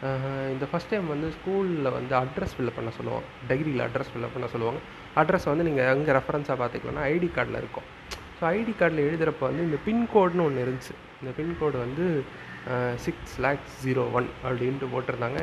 uh, 0.06 0.44
இந்த 0.54 0.64
ஃபஸ்ட் 0.70 0.92
டைம் 0.92 1.06
வந்து 1.14 1.28
ஸ்கூலில் 1.36 1.90
வந்து 1.98 2.14
அட்ரஸ் 2.22 2.54
ஃபில்லப் 2.56 2.78
பண்ண 2.78 2.90
சொல்லுவாங்க. 2.98 3.28
டைரியில் 3.50 3.84
அட்ரஸ் 3.86 4.12
ஃபில்லப் 4.14 4.34
பண்ண 4.36 4.48
சொல்லுவாங்க. 4.54 4.80
அட்ரஸ் 5.22 5.48
வந்து 5.52 5.66
நீங்கள் 5.68 5.90
எங்கே 5.94 6.14
ரெஃபரன்ஸாக 6.18 6.56
பார்த்துக்கலன்னா 6.62 7.04
ஐடி 7.14 7.30
கார்டில் 7.36 7.60
இருக்கும். 7.62 7.88
ஸோ 8.38 8.44
ஐடி 8.56 8.74
கார்டில் 8.80 9.04
எழுதுகிறப்ப 9.06 9.44
வந்து 9.50 9.64
இந்த 9.68 9.80
பின்கோடுன்னு 9.86 10.46
ஒன்று 10.48 10.64
இருந்துச்சு. 10.66 10.94
இந்த 11.20 11.32
பின்கோடு 11.38 11.78
வந்து 11.86 12.04
சிக்ஸ் 13.06 13.36
லேக்ஸ் 13.44 13.78
ஜீரோ 13.86 14.02
ஒன் 14.18 14.28
அப்படின்ட்டு 14.46 14.92
போட்டிருந்தாங்க. 14.94 15.40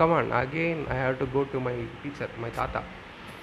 Come on 0.00 0.30
again 0.42 0.82
I 0.94 0.98
have 1.04 1.18
to 1.22 1.28
go 1.34 1.42
to 1.54 1.60
my 1.66 1.76
teacher 2.02 2.34
my 2.44 2.50
தாத்தா. 2.60 2.82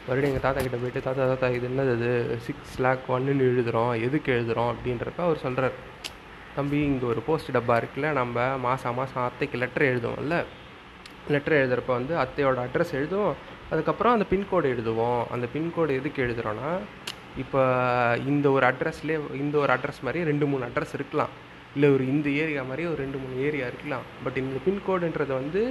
மறுபடியும் 0.08 0.32
எங்கள் 0.32 0.46
தாத்தா 0.46 0.64
கிட்டே 0.64 0.80
போயிட்டு 0.82 1.02
தாத்தா 1.06 1.24
தாத்தா 1.30 1.48
இது 1.56 1.68
என்னது 1.70 2.10
சிக்ஸ் 2.48 2.76
லேக் 2.86 3.08
ஒன்னு 3.14 3.46
எழுதுகிறோம் 3.46 3.94
எதுக்கு 4.08 4.30
எழுதுகிறோம் 4.36 4.70
அப்படின்றப்ப 4.74 5.22
அவர் 5.28 5.42
சொல்கிறார் 5.46 5.78
தம்பி 6.56 6.80
இங்கே 6.90 7.06
ஒரு 7.14 7.22
போஸ்ட் 7.28 7.50
டப்பா 7.56 7.76
இருக்குல்ல 7.82 8.10
நம்ம 8.20 8.44
மாதம் 8.66 8.98
மாதம் 9.00 9.24
அத்தைக்கு 9.24 9.58
லெட்டர் 9.64 9.86
எழுதுவோம்ல. 9.92 10.36
லெட்டர் 11.34 11.58
எழுதுகிறப்ப 11.62 11.92
வந்து 12.00 12.14
அத்தையோட 12.24 12.60
அட்ரஸ் 12.66 12.94
எழுதுவோம். 13.00 13.34
அதுக்கப்புறம் 13.72 14.16
அந்த 14.16 14.26
பின்கோடு 14.34 14.68
எழுதுவோம். 14.76 15.24
அந்த 15.36 15.48
பின்கோடு 15.56 15.92
எதுக்கு 16.00 16.20
எழுதுகிறோன்னா 16.26 16.72
இப்போ 17.44 17.62
இந்த 18.32 18.48
ஒரு 18.58 18.66
அட்ரஸ்லேயே 18.72 19.18
இந்த 19.44 19.56
ஒரு 19.64 19.74
அட்ரஸ் 19.74 20.04
மாதிரி 20.06 20.24
ரெண்டு 20.32 20.46
மூணு 20.52 20.66
அட்ரஸ் 20.70 20.96
இருக்கலாம். 21.00 21.34
இல்லை 21.76 21.90
ஒரு 21.96 22.04
இந்த 22.14 22.28
ஏரியா 22.44 22.62
மாதிரி 22.70 22.84
ஒரு 22.92 23.00
ரெண்டு 23.04 23.18
மூணு 23.24 23.36
ஏரியா 23.48 23.66
இருக்கலாம். 23.72 24.06
பட் 24.24 24.38
இந்த 24.44 24.58
பின்கோடுன்றது 24.68 25.34
வந்து 25.42 25.64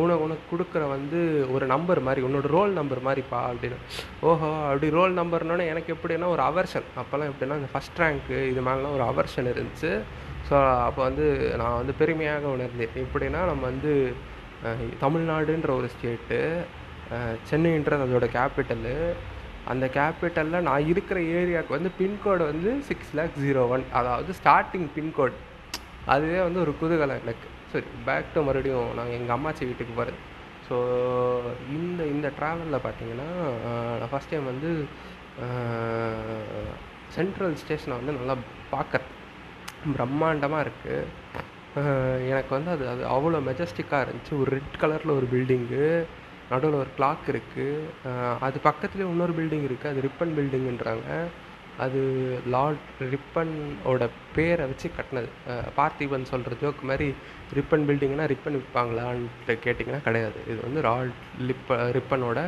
உனக்கு 0.00 0.24
உனக்கு 0.26 0.44
கொடுக்குற 0.52 0.82
வந்து 0.94 1.18
ஒரு 1.54 1.64
நம்பர் 1.72 2.00
மாதிரி 2.06 2.24
உன்னோட 2.26 2.46
ரோல் 2.56 2.72
நம்பர் 2.78 3.00
மாதிரிப்பா 3.06 3.40
அப்படின்னு. 3.50 3.78
ஓஹோ 4.28 4.48
அப்படி 4.70 4.88
ரோல் 4.96 5.14
நம்பர்னோடனே 5.20 5.66
எனக்கு 5.72 5.94
எப்படின்னா 5.94 6.28
ஒரு 6.34 6.42
அவர்ஷன் 6.50 6.88
அப்போல்லாம் 7.02 7.30
எப்படின்னா 7.32 7.58
இந்த 7.60 7.70
ஃபஸ்ட் 7.74 8.00
ரேங்க்கு 8.02 8.38
இது 8.50 8.62
மேலாம் 8.68 8.96
ஒரு 8.98 9.06
அவர்ஷன் 9.12 9.50
இருந்துச்சு. 9.52 9.92
ஸோ 10.48 10.56
அப்போ 10.88 11.00
வந்து 11.08 11.26
நான் 11.62 11.78
வந்து 11.80 11.94
பெருமையாக 12.00 12.52
உணர்ந்தேன். 12.56 12.92
எப்படின்னா 13.04 13.40
நம்ம 13.52 13.64
வந்து 13.72 13.94
தமிழ்நாடுன்ற 15.04 15.70
ஒரு 15.78 15.88
ஸ்டேட்டு 15.94 16.40
சென்னைன்றது 17.48 18.04
அதோட 18.06 18.28
கேபிட்டலு 18.36 18.94
அந்த 19.72 19.84
கேபிட்டலில் 19.98 20.66
நான் 20.68 20.88
இருக்கிற 20.92 21.18
ஏரியாவுக்கு 21.38 21.76
வந்து 21.78 21.90
பின்கோடு 21.98 22.42
வந்து 22.52 22.70
சிக்ஸ் 22.88 23.12
லேக் 23.18 23.36
ஜீரோ 23.44 23.62
ஒன் 23.74 23.84
அதாவது 23.98 24.32
ஸ்டார்டிங் 24.40 24.88
பின்கோடு 24.96 25.36
அதுவே 26.14 26.40
வந்து 26.46 26.60
ஒரு 26.64 26.72
குதூகலம் 26.80 27.22
எனக்கு. 27.24 27.48
சரி 27.72 27.88
பேக் 28.08 28.32
டு 28.34 28.40
மறுபடியும் 28.48 28.88
நாங்கள் 28.98 29.18
எங்கள் 29.18 29.36
அம்மாச்சி 29.36 29.62
வீட்டுக்கு 29.68 29.94
போகிறது 29.98 30.18
ஸோ 30.68 30.76
இந்த 31.76 32.00
இந்த 32.14 32.28
ட்ராவலில் 32.38 32.84
பார்த்தீங்கன்னா 32.86 33.28
நான் 34.00 34.12
ஃபஸ்ட் 34.12 34.32
டைம் 34.32 34.50
வந்து 34.52 34.70
சென்ட்ரல் 37.16 37.56
ஸ்டேஷனை 37.62 37.96
வந்து 37.98 38.16
நல்லா 38.18 38.36
பார்க்க 38.74 39.14
பிரம்மாண்டமாக 39.96 40.64
இருக்குது 40.66 41.24
எனக்கு 42.32 42.52
வந்து 42.56 42.70
அது 42.74 42.84
அது 42.92 43.02
அவ்வளோ 43.14 43.38
மெஜஸ்டிக்காக 43.48 44.04
இருந்துச்சு. 44.04 44.32
ஒரு 44.42 44.50
ரெட் 44.56 44.78
கலரில் 44.82 45.16
ஒரு 45.18 45.26
பில்டிங்கு 45.32 45.82
நடுவில் 46.50 46.80
ஒரு 46.82 46.90
கிளாக் 46.98 47.26
இருக்குது 47.32 48.14
அது 48.46 48.56
பக்கத்துலேயே 48.68 49.08
இன்னொரு 49.12 49.34
பில்டிங் 49.38 49.66
இருக்குது 49.68 49.92
அது 49.92 50.04
ரிப்பன் 50.06 50.34
பில்டிங்குன்றாங்க 50.38 51.08
அது 51.84 52.00
லார்ட் 52.54 52.86
ரிப்பனோட 53.14 54.02
பேரை 54.36 54.64
வச்சு 54.70 54.88
கட்டினது. 54.98 55.28
பார்த்திபன் 55.78 56.30
சொல்கிற 56.32 56.56
ஜோக் 56.62 56.88
மாதிரி 56.90 57.08
ரிப்பன் 57.58 57.84
பில்டிங்னா 57.88 58.24
ரிப்பன் 58.32 58.56
விற்பாங்களான்ட்டு 58.58 59.54
கேட்டிங்கன்னா 59.64 60.00
கிடையாது. 60.06 60.38
இது 60.50 60.58
வந்து 60.66 60.80
ரால் 60.88 61.10
லிப்ப 61.48 61.76
ரிப்பனோட 61.96 62.38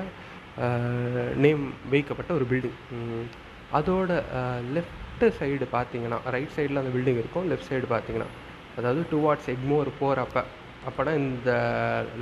நேம் 1.44 1.64
வைக்கப்பட்ட 1.92 2.30
ஒரு 2.38 2.46
பில்டிங் 2.52 2.78
அதோட 3.78 4.10
லெஃப்ட் 4.76 5.24
சைடு 5.38 5.66
பார்த்தீங்கன்னா 5.76 6.18
ரைட் 6.34 6.54
சைடில் 6.56 6.80
அந்த 6.82 6.92
பில்டிங் 6.96 7.20
இருக்கும். 7.22 7.46
லெஃப்ட் 7.50 7.70
சைடு 7.70 7.86
பார்த்தீங்கன்னா 7.94 8.28
அதாவது 8.78 9.00
டூ 9.12 9.18
வாட்ஸ் 9.26 9.50
எக்மோர் 9.54 9.88
போகிறப்ப 10.00 10.42
அப்போனா 10.88 11.12
இந்த 11.22 11.50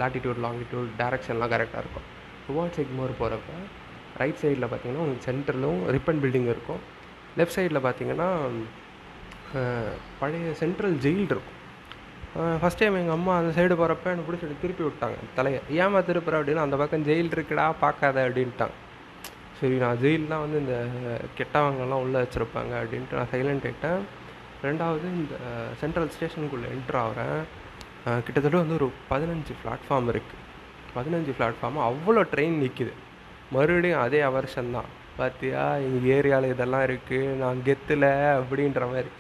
லாட்டிடியூட் 0.03 0.39
லாங்கிடியூட் 0.47 0.91
டேரெக்ஷன்லாம் 1.01 1.53
கரெக்டாக 1.55 1.83
இருக்கும். 1.85 2.07
டூ 2.45 2.55
வாட்ஸ் 2.59 2.81
எக்மோர் 2.85 3.19
போகிறப்ப 3.21 3.51
ரைட் 4.23 4.41
சைடில் 4.43 4.69
பார்த்தீங்கன்னா 4.71 5.03
உங்களுக்கு 5.05 5.29
சென்டரிலும் 5.31 5.81
ரிப்பன் 5.97 6.23
பில்டிங் 6.23 6.49
இருக்கும். 6.55 6.81
லெஃப்ட் 7.39 7.57
சைடில் 7.59 7.85
பார்த்தீங்கன்னா 7.87 8.29
பழைய 10.21 10.55
சென்ட்ரல் 10.63 10.97
ஜெயில் 11.05 11.31
இருக்கும். 11.35 11.56
ஃபஸ்ட் 12.61 12.81
டைம் 12.81 12.97
எங்கள் 13.01 13.17
அம்மா 13.17 13.33
அந்த 13.41 13.51
சைடு 13.57 13.75
போகிறப்ப 13.81 14.11
எனக்கு 14.13 14.29
பிடிச்சி 14.29 14.57
திருப்பி 14.63 14.83
விட்டாங்க. 14.87 15.19
தலையை 15.37 15.61
ஏமா 15.83 16.01
திருப்புற 16.09 16.35
அப்படின்னா 16.39 16.65
அந்த 16.67 16.77
பக்கம் 16.81 17.05
ஜெயில் 17.09 17.31
இருக்குடா 17.37 17.67
பார்க்காத 17.85 18.17
அப்படின்ட்டாங்க. 18.27 18.75
சரி 19.59 19.77
நான் 19.83 20.01
ஜெயிலெலாம் 20.03 20.43
வந்து 20.45 20.59
இந்த 20.63 20.77
கெட்டவங்கெல்லாம் 21.39 22.03
உள்ளே 22.05 22.19
வச்சுருப்பாங்க 22.23 22.73
அப்படின்ட்டு 22.81 23.19
நான் 23.19 23.31
சைலண்ட் 23.35 23.67
ஆகிட்டேன் 23.69 24.03
ரெண்டாவது 24.67 25.07
இந்த 25.21 25.37
சென்ட்ரல் 25.81 26.13
ஸ்டேஷனுக்குள்ளே 26.17 26.69
என்ட்ரு 26.75 26.99
ஆகிறேன். 27.05 27.39
கிட்டத்தட்ட 28.27 28.57
வந்து 28.63 28.79
ஒரு 28.81 28.89
பதினஞ்சு 29.13 29.55
பிளாட்ஃபார்ம் 29.63 30.11
இருக்குது 30.15 30.43
பதினஞ்சு 30.97 31.33
பிளாட்ஃபார்ம் 31.39 31.81
அவ்வளோ 31.89 32.23
ட்ரெயின் 32.33 32.61
நிற்கிது 32.65 32.93
மறுபடியும் 33.55 34.03
அதே 34.05 34.21
அவர்ஷன் 34.31 34.75
தான். 34.77 34.91
பார்த்தியா 35.19 35.63
எங்கள் 35.87 36.11
ஏரியாவில் 36.17 36.53
இதெல்லாம் 36.55 36.85
இருக்குது 36.89 37.37
நான் 37.43 37.65
கெத்தில் 37.69 38.11
அப்படின்ற 38.39 38.83
மாதிரி. 38.93 39.11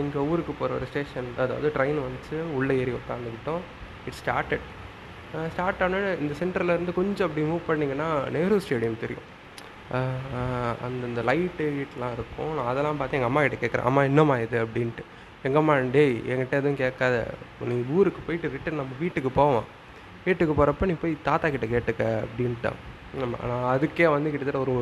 எங்கள் 0.00 0.26
ஊருக்கு 0.30 0.52
போகிற 0.58 0.76
ஒரு 0.78 0.86
ஸ்டேஷன் 0.90 1.28
அதாவது 1.42 1.68
ட்ரெயின் 1.76 1.98
வந்துச்சு. 2.06 2.36
உள்ளே 2.58 2.74
ஏறி 2.82 2.92
உட்காந்துக்கிட்டோம் 3.00 3.62
இட் 4.08 4.18
ஸ்டார்டட் 4.20 4.66
ஸ்டார்ட் 5.54 5.82
ஆனால் 5.86 6.06
இந்த 6.22 6.32
சென்டர்லேருந்து 6.40 6.92
கொஞ்சம் 7.00 7.26
அப்படி 7.28 7.42
மூவ் 7.50 7.68
பண்ணிங்கன்னா 7.68 8.08
நேரு 8.36 8.56
ஸ்டேடியம் 8.64 9.02
தெரியும். 9.04 9.26
அந்தந்த 10.86 11.22
லைட்டு 11.28 11.64
கீட்லாம் 11.76 12.14
இருக்கும். 12.16 12.50
நான் 12.56 12.70
அதெல்லாம் 12.72 12.98
பார்த்து 13.00 13.16
எங்கள் 13.18 13.30
அம்மா 13.30 13.42
கிட்ட 13.44 13.58
கேட்குறேன் 13.62 13.88
அம்மா 13.90 14.02
என்னம்மா 14.10 14.36
இது? 14.46 14.58
அப்படின்ட்டு. 14.64 15.04
எங்கள் 15.46 15.60
அம்மா 15.62 15.74
டேய் 15.96 16.16
என்கிட்ட 16.30 16.54
எதுவும் 16.60 16.80
கேட்காத. 16.82 17.16
நீ 17.72 17.76
ஊருக்கு 17.96 18.20
போயிட்டு 18.26 18.52
ரிட்டன் 18.54 18.80
நம்ம 18.80 18.96
வீட்டுக்கு 19.02 19.30
போவோம். 19.40 19.68
வீட்டுக்கு 20.26 20.54
போகிறப்ப 20.58 20.88
நீ 20.90 20.96
போய் 21.04 21.14
தாத்தா 21.28 21.48
கிட்ட 21.54 21.66
கேட்டுக்க. 21.74 22.04
அப்படின்ட்டான். 22.24 22.78
நம்ம 23.20 23.36
நான் 23.50 23.68
அதுக்கே 23.74 24.06
வந்து 24.16 24.32
கிட்டத்தட்ட 24.32 24.60
ஒரு 24.66 24.74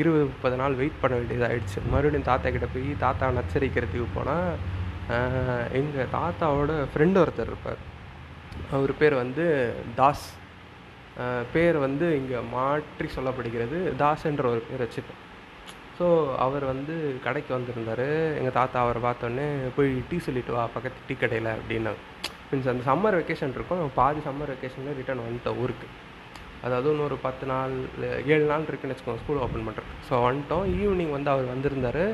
இருபது 0.00 0.22
முப்பது 0.28 0.56
நாள் 0.60 0.78
வெயிட் 0.80 1.00
பண்ண 1.00 1.14
வேண்டியதாகிடுச்சு 1.18 1.78
மறுபடியும் 1.92 2.28
தாத்தா 2.30 2.50
கிட்டே 2.54 2.68
போய் 2.74 2.88
தாத்தா 3.02 3.26
நச்சரிக்கிறதுக்கு 3.38 4.06
போனால் 4.14 4.48
எங்கள் 5.80 6.12
தாத்தாவோட 6.14 6.72
ஃப்ரெண்டு 6.92 7.20
ஒருத்தர் 7.22 7.50
இருப்பார். 7.52 7.80
அவர் 8.76 8.92
பேர் 9.00 9.16
வந்து 9.22 9.44
தாஸ். 9.98 10.24
பேர் 11.54 11.76
வந்து 11.86 12.06
இங்கே 12.20 12.38
மாற்றி 12.54 13.08
சொல்லப்படுகிறது 13.16 13.78
தாஸ் 14.02 14.24
என்ற 14.30 14.44
ஒரு 14.52 14.62
பேர் 14.68 14.84
வச்சுப்பேன் 14.84 15.20
ஸோ 15.98 16.06
அவர் 16.44 16.64
வந்து 16.72 16.94
கடைக்கு 17.26 17.50
வந்திருந்தார். 17.56 18.06
எங்கள் 18.38 18.56
தாத்தா 18.60 18.78
அவரை 18.84 19.00
பார்த்தோன்னே 19.08 19.46
போய் 19.76 19.90
டீ 20.08 20.16
சொல்லிட்டு 20.28 20.56
வா 20.56 20.64
பக்கத்து 20.76 21.06
டீ 21.08 21.14
கடையில் 21.20 21.50
அப்படின்னாங்க 21.56 22.02
மீன்ஸ் 22.48 22.72
அந்த 22.72 22.84
சம்மர் 22.90 23.18
வெக்கேஷன் 23.20 23.54
இருக்கும். 23.58 23.84
பாதி 24.00 24.22
சம்மர் 24.28 24.52
வெக்கேஷனில் 24.54 24.98
ரிட்டர்ன் 25.00 25.24
வந்துட்டோம் 25.26 25.60
ஊருக்கு. 25.64 25.88
அதாவது 26.66 26.88
இன்னொரு 26.94 27.16
பத்து 27.26 27.44
நாள் 27.52 27.74
ஏழு 28.34 28.44
நாள் 28.50 28.66
இருக்குன்னு 28.70 28.94
வச்சுக்கோங்க 28.94 29.22
ஸ்கூல் 29.22 29.42
ஓப்பன் 29.44 29.66
பண்ணுறேன் 29.66 29.90
ஸோ 30.08 30.20
வந்துட்டோம். 30.26 30.64
ஈவினிங் 30.80 31.12
வந்து 31.16 31.30
அவர் 31.34 31.52
வந்திருந்தார். 31.52 32.04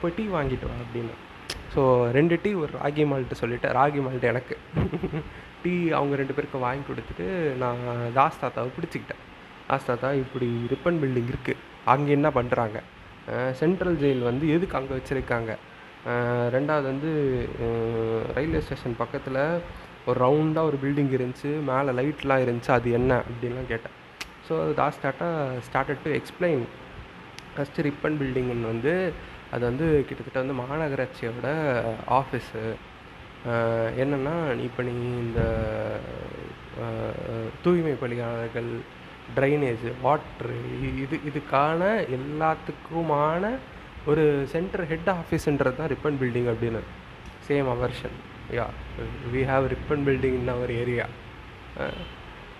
போய் 0.00 0.16
டீ 0.18 0.24
வாங்கிட்டு 0.36 0.68
வா 0.70 0.76
அப்படின்னு. 0.84 1.14
ஸோ 1.74 1.82
ரெண்டு 2.16 2.34
டீ 2.44 2.50
ஒரு 2.62 2.72
ராகி 2.80 3.04
மால்ட்டு 3.10 3.40
சொல்லிட்டேன். 3.42 3.74
ராகி 3.80 4.00
மால்ட்டு 4.06 4.30
எனக்கு. 4.32 4.56
டீ 5.62 5.74
அவங்க 5.98 6.14
ரெண்டு 6.20 6.34
பேருக்கும் 6.36 6.64
வாங்கி 6.66 6.84
கொடுத்துட்டு 6.88 7.26
நான் 7.62 7.82
தாஸ் 8.18 8.40
தாத்தாவை 8.42 8.70
பிடிச்சிக்கிட்டேன். 8.78 9.22
தாஸ் 9.68 9.88
தாத்தா 9.90 10.08
இப்படி 10.24 10.48
ரிப்பன் 10.72 11.00
பில்டிங் 11.02 11.30
இருக்குது 11.32 11.62
அங்கே 11.92 12.10
என்ன 12.18 12.28
பண்ணுறாங்க 12.38 12.78
சென்ட்ரல் 13.60 13.98
ஜெயில் 14.02 14.28
வந்து 14.30 14.46
எதுக்கு 14.54 14.76
அங்கே 14.78 14.94
வச்சுருக்காங்க? 14.96 15.52
ரெண்டாவது 16.54 16.86
வந்து 16.92 17.10
ரயில்வே 18.36 18.60
ஸ்டேஷன் 18.66 18.96
பக்கத்தில் 19.02 19.40
ஒரு 20.06 20.18
ரவுண்டாக 20.20 20.68
ஒரு 20.70 20.76
பில்டிங் 20.82 21.12
இருந்துச்சு 21.16 21.50
மேலே 21.70 21.92
லைட்லாம் 21.98 22.42
இருந்துச்சு 22.44 22.70
அது 22.70 22.88
என்ன 22.90 23.12
அப்படின்லாம் 23.20 23.70
கேட்டேன். 23.72 23.94
ஸோ 24.48 24.54
தாஸ் 24.74 25.02
தாத்தா 25.02 25.28
started 25.68 26.02
to 26.04 26.10
explain 26.10 26.62
first 27.54 27.84
Ripon 27.86 28.18
பில்டிங்னு 28.20 28.66
வந்து 28.66 28.92
அது 29.52 29.62
வந்து 29.64 29.86
கிட்டத்தட்ட 30.08 30.38
வந்து 30.38 30.58
மாநகராட்சியோட 30.62 31.48
ஆஃபீஸு 32.18 32.62
என்னென்னா 34.02 34.34
இப்போ 34.66 34.82
நீ 34.82 34.94
இந்த 35.24 35.40
தூய்மை 37.62 37.94
பணியாளர்கள் 37.94 38.70
ட்ரைனேஜ் 39.36 39.86
வாட்ரு 40.02 40.56
இது 41.02 41.16
இதுக்கான 41.30 41.82
எல்லாத்துக்குமான 42.18 43.52
ஒரு 44.06 44.24
சென்டர் 44.54 44.86
ஹெட் 44.90 45.10
ஆஃபீஸுன்றது 45.18 45.76
தான் 45.76 45.92
ரிப்பன் 45.94 46.18
பில்டிங் 46.22 46.50
அப்படின்னு 46.52 46.82
same 47.48 47.70
our version 47.74 48.16
yeah 48.56 48.66
we 49.32 49.42
have 49.52 49.64
Ripon 49.74 50.04
building 50.08 50.36
in 50.40 50.52
our 50.56 50.72
area 50.82 51.06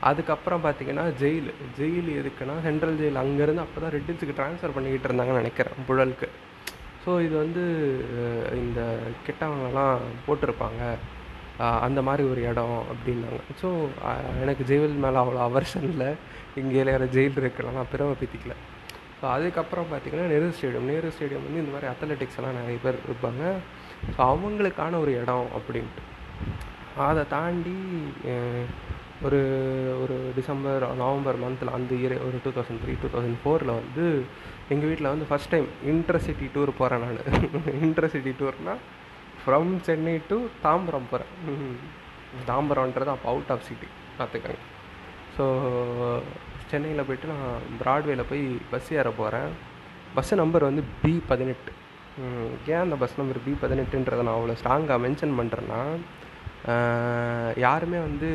அதுக்கப்புறம் 0.09 0.65
பார்த்தீங்கன்னா 0.65 1.05
ஜெயில் 1.21 1.51
ஜெயில் 1.79 2.09
எதுக்குன்னா 2.21 2.55
சென்ட்ரல் 2.67 2.99
ஜெயில் 3.01 3.21
அங்கேருந்து 3.23 3.63
அப்போ 3.65 3.79
தான் 3.81 3.95
ரெட்டில்ஸுக்கு 3.97 4.37
ட்ரான்ஸ்ஃபர் 4.41 4.75
பண்ணிக்கிட்டு 4.77 5.09
இருந்தாங்கன்னு 5.09 5.43
நினைக்கிறேன் 5.43 5.87
புழலுக்கு. 5.89 6.29
ஸோ 7.05 7.13
இது 7.25 7.35
வந்து 7.45 7.63
uh, 8.21 8.45
இந்த 8.63 8.81
கெட்டவங்கலாம் 9.27 10.03
போட்டிருப்பாங்க. 10.27 10.83
Uh, 11.63 11.77
அந்த 11.87 12.01
மாதிரி 12.03 12.23
ஒரு 12.33 12.41
இடம் 12.51 12.77
அப்படின்னாங்க. 12.93 13.41
ஸோ 13.63 13.69
uh, 14.11 14.21
எனக்கு 14.45 14.65
ஜெயில் 14.71 15.03
மேலே 15.05 15.19
அவ்வளோ 15.23 15.43
அவர்ஷன் 15.49 15.87
இல்லை. 15.93 16.11
இங்கே 16.63 16.85
வேறு 16.91 17.09
ஜெயில் 17.17 17.41
இருக்கலாம் 17.43 17.79
நான் 17.79 17.93
பிறவை 17.93 18.15
பற்றிக்கல 18.23 18.57
ஸோ 19.21 19.27
அதுக்கப்புறம் 19.35 19.91
பார்த்தீங்கன்னா 19.93 20.27
நேரு 20.33 20.49
ஸ்டேடியம் 20.57 20.91
நேரு 20.93 21.13
ஸ்டேடியம் 21.17 21.47
வந்து 21.47 21.63
இந்த 21.63 21.73
மாதிரி 21.75 21.89
அத்லெட்டிக்ஸ் 21.93 22.39
எல்லாம் 22.41 22.59
நிறைய 22.61 22.79
பேர் 22.87 23.05
இருப்பாங்க. 23.07 23.45
ஸோ 24.15 24.19
அவங்களுக்கான 24.33 24.99
ஒரு 25.05 25.13
இடம் 25.23 25.49
அப்படின்ட்டு. 25.59 26.03
அதை 27.05 27.23
தாண்டி 27.29 27.77
ஒரு 29.27 29.41
ஒரு 30.03 30.17
டிசம்பர் 30.37 30.85
நவம்பர் 30.97 31.39
மந்தில் 31.39 31.75
அந்த 31.75 31.93
இயர் 31.95 32.15
ஒரு 32.25 32.39
two 32.45 32.51
thousand 32.51 32.83
three 32.83 32.95
two 33.03 33.09
thousand 33.09 33.39
ஃபோரில் 33.43 33.73
வந்து 33.75 34.05
எங்கள் 34.69 34.89
வீட்டில் 34.89 35.13
வந்து 35.13 35.27
ஃபஸ்ட் 35.31 35.51
டைம் 35.51 35.69
இன்டர்சிட்டி 35.87 36.47
டூர் 36.55 36.73
போகிறேன் 36.77 37.03
நான். 37.05 37.21
இன்டர்சிட்டி 37.83 38.33
டூர்னால் 38.39 38.83
ஃப்ரம் 39.41 39.73
சென்னை 39.83 40.17
டு 40.29 40.37
தாம்பரம் 40.63 41.09
போகிறேன் 41.11 41.33
தாம்பரம்ன்றது 42.47 43.11
அப்போ 43.11 43.29
அவுட் 43.29 43.51
ஆஃப் 43.51 43.67
சிட்டி 43.67 43.89
பார்த்துக்கங்க 44.19 44.61
ஸோ 45.37 45.45
சென்னையில் 46.71 47.07
போயிட்டு 47.07 47.33
நான் 47.33 47.49
ப்ராட்வேல 47.81 48.23
போய் 48.29 48.45
பஸ் 48.71 48.93
ஏற 48.95 49.09
போகிறேன் 49.13 49.51
பஸ்ஸு 50.15 50.35
நம்பர் 50.35 50.65
வந்து 50.65 50.83
பி 51.03 51.13
பதினெட்டு. 51.29 51.71
ஏன் 52.69 52.83
அந்த 52.83 52.97
பஸ் 52.97 53.17
நம்பர் 53.17 53.41
பி 53.45 53.53
பதினெட்டுன்றதை 53.63 54.23
நான் 54.23 54.37
அவ்வளோ 54.37 54.57
ஸ்ட்ராங்காக 54.61 54.99
மென்ஷன் 55.05 55.39
பண்ணுறேன்னா 55.39 55.81
யாருமே 57.65 57.99
வந்து 58.07 58.29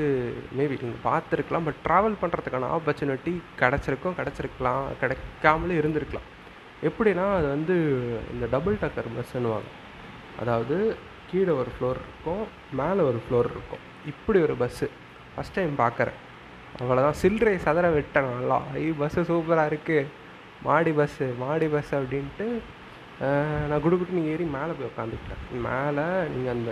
மேபி 0.57 0.75
நீங்கள் 0.81 1.05
பார்த்துருக்கலாம் 1.09 1.65
பட் 1.67 1.79
ட்ராவல் 1.85 2.19
பண்ணுறதுக்கான 2.23 2.69
ஆப்பர்ச்சுனிட்டி 2.75 3.33
கிடச்சிருக்கும் 3.61 4.17
கிடச்சிருக்கலாம் 4.19 4.85
கிடைக்காமலே 5.01 5.79
இருந்திருக்கலாம். 5.81 6.27
எப்படின்னா 6.89 7.25
அது 7.37 7.47
வந்து 7.55 7.75
இந்த 8.33 8.45
டபுள் 8.55 8.77
டக்கர் 8.83 9.09
பஸ்ஸுன்னுவாங்க 9.17 9.71
அதாவது 10.41 10.77
கீழே 11.31 11.53
ஒரு 11.61 11.71
ஃப்ளோர் 11.73 11.99
இருக்கும் 12.03 12.45
மேலே 12.81 13.01
ஒரு 13.09 13.19
ஃப்ளோர் 13.23 13.51
இருக்கும். 13.53 13.83
இப்படி 14.11 14.39
ஒரு 14.47 14.55
பஸ்ஸு 14.61 14.87
ஃபஸ்ட் 15.33 15.57
டைம் 15.57 15.75
பார்க்குறேன். 15.83 16.19
அவ்வளோதான் 16.81 17.19
சில்லறை 17.23 17.57
சதற 17.67 17.87
விட்டேன். 17.97 18.31
நல்லா 18.39 18.57
ஐ 18.83 18.87
பஸ்ஸு 19.03 19.27
சூப்பராக 19.31 19.71
இருக்குது 19.71 20.09
மாடி 20.67 20.91
பஸ்ஸு 20.99 21.25
மாடி 21.43 21.67
பஸ் 21.75 21.93
அப்படின்ட்டு 21.99 22.47
நான் 23.69 23.83
குடுக்குட்டு 23.83 24.17
நீங்கள் 24.17 24.33
ஏறி 24.33 24.45
மேலே 24.57 24.73
போய் 24.77 24.91
உட்காந்துக்கிட்டேன். 24.91 25.43
மேலே 25.67 26.05
நீங்கள் 26.33 26.55
அந்த 26.57 26.71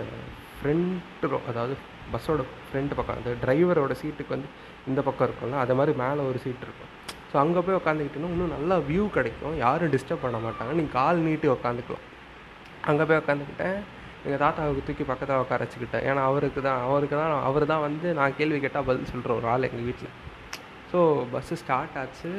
ஃப்ரண்ட் 0.58 1.24
ரோ 1.32 1.38
அதாவது 1.50 1.74
பஸ்ஸோட 2.12 2.42
ஃப்ரண்ட் 2.68 2.92
பக்கம் 2.98 3.18
அந்த 3.18 3.30
டிரைவரோட 3.42 3.94
சீட்டுக்கு 4.02 4.34
வந்து 4.36 4.48
இந்த 4.90 5.00
பக்கம் 5.08 5.26
இருக்கும்ல 5.28 5.58
அது 5.64 5.74
மாதிரி 5.78 5.92
மேலே 6.02 6.20
ஒரு 6.30 6.38
சீட் 6.44 6.64
இருக்கும். 6.66 6.92
ஸோ 7.30 7.36
அங்கே 7.42 7.60
போய் 7.66 7.78
உட்காந்துக்கிட்டோன்னா 7.80 8.30
இன்னும் 8.34 8.54
நல்லா 8.56 8.76
வியூ 8.90 9.04
கிடைக்கும். 9.16 9.56
யாரும் 9.64 9.92
டிஸ்டர்ப் 9.94 10.24
பண்ண 10.24 10.38
மாட்டாங்க. 10.46 10.72
நீங்கள் 10.78 10.96
கால் 10.98 11.18
நீட்டி 11.26 11.48
உட்காந்துக்கலாம் 11.56 12.06
அங்கே 12.90 13.04
போய் 13.08 13.20
உட்காந்துக்கிட்டேன் 13.22 13.78
எங்கள் 14.26 14.40
தாத்தாவுக்கு 14.42 14.86
தூக்கி 14.86 15.04
பக்கத்தில் 15.10 15.42
உட்கார 15.42 15.60
வச்சுக்கிட்டேன். 15.64 16.04
ஏன்னா 16.08 16.22
அவருக்கு 16.30 16.60
தான் 16.68 16.80
அவருக்கு 16.86 17.16
தான் 17.20 17.34
அவர் 17.48 17.64
தான் 17.72 17.84
வந்து 17.86 18.08
நான் 18.18 18.36
கேள்வி 18.38 18.58
கேட்டால் 18.64 18.86
பதில் 18.88 19.10
சொல்கிற 19.12 19.32
ஒரு 19.40 19.46
ஆள் 19.52 19.68
எங்கள் 19.68 19.86
வீட்டில் 19.88 20.14
ஸோ 20.92 21.00
பஸ்ஸு 21.34 21.58
ஸ்டார்ட் 21.62 21.98
ஆச்சு. 22.02 22.32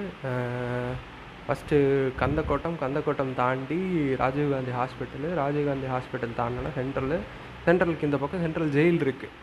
ஃபஸ்ட்டு 1.46 1.78
கந்தக்கோட்டம் 2.22 2.76
கந்தக்கோட்டம் 2.82 3.32
தாண்டி 3.42 3.80
ராஜீவ்காந்தி 4.24 4.74
ஹாஸ்பிட்டலு 4.80 5.30
ராஜீவ்காந்தி 5.42 5.88
ஹாஸ்பிட்டல் 5.94 6.36
தாண்டினா 6.40 6.72
சென்ட்ரலு 6.80 7.18
சென்ட்ரலுக்கு 7.66 8.08
இந்த 8.10 8.20
பக்கம் 8.24 8.44
சென்ட்ரல் 8.46 8.76
ஜெயில் 8.78 9.02
இருக்குது 9.06 9.36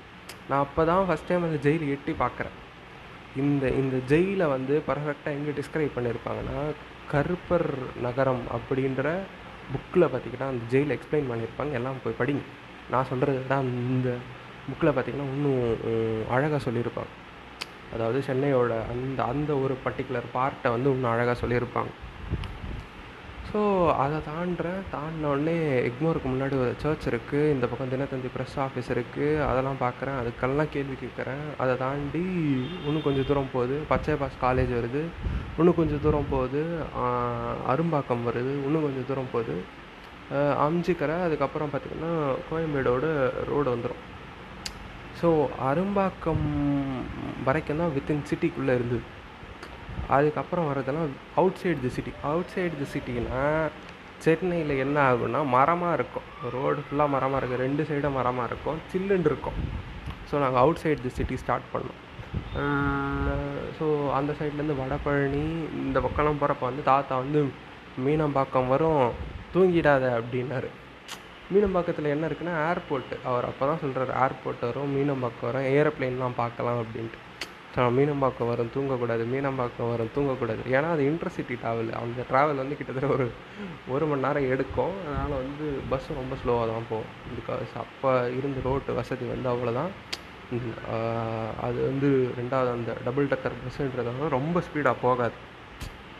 நான் 0.50 0.62
அப்போ 0.66 0.82
தான் 0.90 1.06
ஃபஸ்ட் 1.08 1.28
டைம் 1.30 1.46
அந்த 1.48 1.58
ஜெயில் 1.66 1.84
எட்டி 1.94 2.12
பார்க்குறேன் 2.22 2.56
இந்த 3.42 3.64
இந்த 3.80 3.96
ஜெயிலை 4.10 4.46
வந்து 4.56 4.74
பர்ஃபெக்டாக 4.88 5.36
எங்கே 5.38 5.52
டிஸ்கிரைப் 5.58 5.96
பண்ணியிருப்பாங்கன்னா 5.96 6.60
கருப்பர் 7.12 7.68
நகரம் 8.06 8.44
அப்படின்ற 8.56 9.08
புக்கில் 9.72 10.06
பார்த்திங்கன்னா 10.12 10.48
அந்த 10.52 10.64
ஜெயில் 10.72 10.94
எக்ஸ்பிளைன் 10.96 11.30
பண்ணியிருப்பாங்க 11.30 11.72
எல்லாம் 11.78 12.00
போய் 12.04 12.18
படிங்க. 12.20 12.42
நான் 12.92 13.08
சொல்கிறது 13.10 13.40
தான் 13.52 13.68
இந்த 13.92 14.10
புக்கில் 14.68 14.92
பார்த்திங்கன்னா 14.96 15.28
இன்னும் 15.36 15.62
அழகாக 16.34 16.60
சொல்லியிருப்பாங்க. 16.66 17.12
அதாவது 17.94 18.18
சென்னையோட 18.28 18.74
அந்த 18.92 19.18
அந்த 19.32 19.50
ஒரு 19.64 19.74
பர்டிகுலர் 19.84 20.28
பார்ட்டை 20.36 20.70
வந்து 20.74 20.88
இன்னும் 20.94 21.12
அழகாக 21.14 21.36
சொல்லியிருப்பாங்க. 21.42 21.92
ஸோ 23.50 23.60
அதை 24.02 24.18
தாண்டுறேன். 24.28 24.80
தாண்டின 24.94 25.28
உடனே 25.32 25.54
எக்மோருக்கு 25.88 26.28
முன்னாடி 26.32 26.54
ஒரு 26.62 26.72
சர்ச் 26.82 27.06
இருக்குது 27.10 27.50
இந்த 27.54 27.66
பக்கம் 27.70 27.90
தினத்தந்தி 27.92 28.30
ப்ரெஸ் 28.36 28.56
ஆஃபீஸ் 28.64 28.90
இருக்குது 28.94 29.44
அதெல்லாம் 29.48 29.80
பார்க்குறேன் 29.80 30.18
அதுக்கெல்லாம் 30.20 30.72
கேள்வி 30.74 30.96
கேட்குறேன் 31.02 31.44
அதை 31.58 31.74
தாண்டி 31.82 32.24
இன்னும் 32.86 33.06
கொஞ்சம் 33.06 33.28
தூரம் 33.30 33.52
போகுது. 33.52 33.76
பச்சை 33.92 34.16
பாஸ் 34.22 34.42
காலேஜ் 34.42 34.72
வருது. 34.78 35.02
இன்னும் 35.58 35.78
கொஞ்சம் 35.80 36.02
தூரம் 36.02 36.30
போகுது. 36.30 36.62
அரும்பாக்கம் 37.72 38.26
வருது. 38.28 38.52
இன்னும் 38.66 38.86
கொஞ்சம் 38.86 39.08
தூரம் 39.10 39.32
போகுது. 39.32 39.56
ஆஹ் 40.36 40.56
அம்ஜிக்கரை 40.66 41.16
அதுக்கப்புறம் 41.26 41.72
பார்த்திங்கன்னா 41.72 42.12
கோயம்பேடோட 42.50 43.06
ரோடு 43.50 43.68
வந்துடும் 43.74 44.02
ஸோ 45.20 45.28
அரும்பாக்கம் 45.68 46.46
வரைக்கும் 47.44 47.78
தான் 47.82 47.92
வித்தின் 47.96 48.26
சிட்டிக்குள்ளே 48.30 48.74
இருந்தது. 48.78 48.98
அதுக்கப்புறம் 50.14 50.66
வர்றதெல்லாம் 50.68 51.12
outside 51.62 51.78
the 51.84 51.90
city 51.96 52.12
outside 52.54 52.74
the 52.80 52.86
சிட்டினா 52.94 53.42
சென்னையில் 54.24 54.72
என்ன 54.84 54.96
ஆகும்னா 55.10 55.40
மரமாக 55.54 55.96
இருக்கும். 55.98 56.26
ரோடு 56.54 56.80
ஃபுல்லாக 56.84 57.12
மரமாக 57.14 57.40
இருக்கும். 57.40 57.62
ரெண்டு 57.66 57.82
சைடும் 57.88 58.16
மரமாக 58.18 58.48
இருக்கும். 58.50 58.78
சில்லுன்னு 58.92 59.28
இருக்கும். 59.30 59.58
ஸோ 60.28 60.34
நாங்கள் 60.44 60.62
out 60.62 60.82
side 60.82 61.00
the 61.06 61.12
city 61.18 61.36
start 61.42 61.68
பண்ணோம் 61.74 62.00
ஸோ 63.78 63.86
அந்த 64.18 64.30
சைட்லேருந்து 64.38 64.78
வடபழனி 64.80 65.44
இந்த 65.84 65.98
பக்கம்லாம் 66.06 66.40
போகிறப்ப 66.40 66.64
வந்து 66.70 66.82
தாத்தா 66.90 67.14
வந்து 67.22 67.40
மீனம்பாக்கம் 68.06 68.70
வரும். 68.72 69.04
தூங்கிடாத 69.54 70.04
அப்படின்னாரு. 70.18 70.70
மீனம்பாக்கத்தில் 71.52 72.12
என்ன 72.14 72.28
இருக்குன்னா 72.28 72.54
ஏர்போர்ட்டு 72.68 73.16
அவர் 73.28 73.48
அப்போ 73.50 73.64
தான் 73.70 73.82
சொல்கிறார் 73.82 74.12
ஏர்போர்ட் 74.24 74.66
வரும் 74.68 74.94
மீனம்பாக்கம் 74.96 75.48
வரும் 75.48 75.68
ஏரோப்ளேன்லாம் 75.76 76.40
பார்க்கலாம் 76.42 76.80
அப்படின்ட்டு. 76.82 77.20
மீனம்பாக்கம் 77.96 78.50
வரும் 78.50 78.70
தூங்கக்கூடாது 78.74 79.24
மீனம்பாக்கம் 79.32 79.90
வரும் 79.92 80.12
தூங்கக்கூடாது. 80.16 80.62
ஏன்னா 80.74 80.88
அது 80.94 81.02
இன்டர்சிட்டி 81.10 81.54
ட்ராவல் 81.62 81.90
அந்த 82.02 82.24
ட்ராவல் 82.30 82.60
வந்து 82.62 82.78
கிட்டத்தட்ட 82.78 83.08
ஒரு 83.16 83.26
ஒரு 83.94 84.04
மணி 84.10 84.24
நேரம் 84.26 84.48
எடுக்கும். 84.54 84.94
அதனால் 85.06 85.34
வந்து 85.44 85.66
பஸ் 85.92 86.08
ரொம்ப 86.20 86.36
ஸ்லோவாக 86.42 86.66
தான் 86.72 86.88
போகும். 86.92 87.12
பிகாஸ் 87.38 87.74
அப்போ 87.84 88.12
இருந்த 88.38 88.62
ரோட்டு 88.68 88.98
வசதி 89.00 89.26
வந்து 89.34 89.50
அவ்வளோதான் 89.54 89.92
அது 91.66 91.78
வந்து 91.90 92.08
ரெண்டாவது 92.40 92.70
அந்த 92.76 92.90
டபுள் 93.06 93.30
டக்கர் 93.32 93.60
பஸ்ஸுன்றதால 93.62 94.34
ரொம்ப 94.38 94.62
ஸ்பீடாக 94.66 94.96
போகாது. 95.06 95.38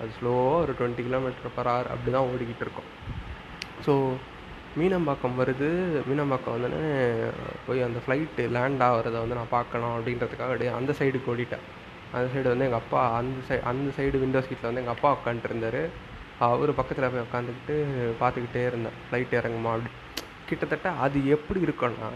அது 0.01 0.11
ஸ்லோவாக 0.19 0.63
ஒரு 0.65 0.73
டுவெண்ட்டி 0.79 1.03
கிலோமீட்டர் 1.09 1.55
பர் 1.59 1.71
ஹவர் 1.73 1.93
அப்படி 1.93 2.11
தான் 2.17 2.29
ஓடிக்கிட்டு 2.31 2.65
இருக்கும். 2.67 2.91
ஸோ 3.87 3.93
மீனம்பாக்கம் 4.79 5.37
வருது. 5.41 5.69
மீனம்பாக்கம் 6.09 6.55
வந்தோடனே 6.57 6.89
போய் 7.67 7.87
அந்த 7.87 7.99
ஃப்ளைட்டு 8.05 8.45
லேண்ட் 8.57 8.83
ஆகிறத 8.87 9.17
வந்து 9.23 9.39
நான் 9.39 9.55
பார்க்கணும் 9.57 9.95
அப்படின்றதுக்காக 9.97 10.53
அப்படியே 10.55 10.73
அந்த 10.79 10.95
சைடுக்கு 10.99 11.31
ஓடிட்டேன். 11.35 11.65
அந்த 12.17 12.27
சைடு 12.33 12.49
வந்து 12.53 12.67
எங்கள் 12.69 12.83
அப்பா 12.83 13.01
அந்த 13.19 13.39
சை 13.49 13.57
அந்த 13.71 13.89
சைடு 13.99 14.17
விண்டோ 14.25 14.43
சீட்டில் 14.49 14.69
வந்து 14.71 14.83
எங்கள் 14.83 14.97
அப்பா 14.97 15.11
உட்காந்துருந்தார் 15.19 15.81
அவர் 16.49 16.71
பக்கத்தில் 16.81 17.11
போய் 17.13 17.27
உட்காந்துக்கிட்டு 17.27 17.77
பார்த்துக்கிட்டே 18.23 18.63
இருந்தேன். 18.71 18.99
ஃப்ளைட் 19.07 19.33
இறங்குமா 19.41 19.71
அப்படி. 19.77 19.93
கிட்டத்தட்ட 20.49 20.89
அது 21.05 21.19
எப்படி 21.35 21.61
இருக்குன்னா 21.67 22.09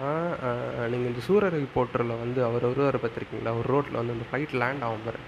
நீங்கள் 0.93 1.11
இந்த 1.11 1.23
சூரரை 1.29 1.61
போட்டரில் 1.77 2.21
வந்து 2.25 2.41
அவர் 2.49 2.67
ஒருவர் 2.69 2.99
பார்த்துருக்கீங்களா? 3.05 3.55
ஒரு 3.61 3.69
ரோட்டில் 3.75 3.99
வந்து 4.01 4.15
அந்த 4.17 4.27
ஃப்ளைட் 4.29 4.55
லேண்ட் 4.63 4.85
ஆகும் 4.89 5.07
பாரு. 5.07 5.21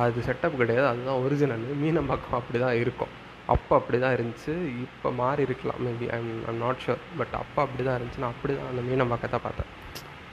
அது 0.00 0.20
செட்டப் 0.28 0.60
கிடையாது. 0.60 0.86
அதுதான் 0.90 1.22
ஒரிஜினல் 1.24 1.64
மீனம்பாக்கம் 1.82 2.38
அப்படி 2.40 2.58
தான் 2.66 2.78
இருக்கும். 2.82 3.14
அப்போ 3.54 3.72
அப்படி 3.80 3.98
தான் 4.04 4.14
இருந்துச்சு. 4.16 4.54
இப்போ 4.86 5.08
மாறி 5.20 5.42
இருக்கலாம். 5.48 5.80
Maybe 5.86 6.06
I'm 6.16 6.32
I'm 6.50 6.60
not 6.64 6.82
sure 6.84 7.00
but 7.20 7.34
அப்போ 7.42 7.60
அப்படி 7.66 7.82
தான் 7.88 7.96
இருந்துச்சு 7.98 8.22
நான் 8.24 8.34
அப்படி 8.34 8.52
தான் 8.58 8.70
அந்த 8.72 8.82
மீனை 8.88 9.06
பக்கத்தை 9.14 9.40
பார்த்தேன். 9.46 9.70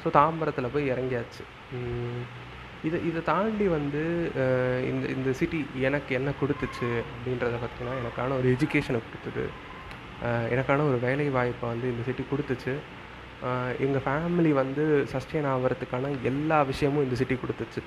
ஸோ 0.02 0.10
தாம்பரத்தில் 0.18 0.74
போய் 0.76 0.92
இறங்கியாச்சு. 0.94 1.44
இதை 2.88 2.98
இதை 3.10 3.22
தாண்டி 3.30 3.66
வந்து 3.78 4.02
இந்த 4.90 5.06
இந்த 5.16 5.30
சிட்டி 5.40 5.60
எனக்கு 5.88 6.12
என்ன 6.20 6.30
கொடுத்துச்சு 6.42 6.90
அப்படின்றத 7.14 7.56
பார்த்திங்கன்னா 7.64 7.96
எனக்கான 8.02 8.36
ஒரு 8.42 8.50
எஜுகேஷனை 8.56 9.00
கொடுத்தது. 9.08 9.46
எனக்கான 10.54 10.86
ஒரு 10.92 11.00
வேலை 11.08 11.26
வாய்ப்பை 11.38 11.66
வந்து 11.74 11.88
இந்த 11.94 12.04
சிட்டி 12.10 12.26
கொடுத்துச்சு. 12.32 12.76
எங்கள் 13.86 14.04
ஃபேமிலி 14.06 14.52
வந்து 14.62 14.84
சஸ்டெயின் 15.14 15.50
ஆகிறதுக்கான 15.54 16.14
எல்லா 16.30 16.60
விஷயமும் 16.72 17.06
இந்த 17.08 17.18
சிட்டி 17.22 17.36
கொடுத்துச்சு. 17.42 17.82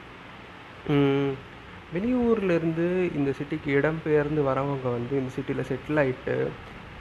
வெளியூர்லேருந்து 1.94 2.87
இந்த 3.18 3.31
சிட்டிக்கு 3.38 3.70
இடம்பெயர்ந்து 3.79 4.40
வரவங்க 4.48 4.87
வந்து 4.96 5.14
இந்த 5.20 5.31
சிட்டியில் 5.37 5.68
செட்டில் 5.70 6.00
ஆகிட்டு 6.03 6.35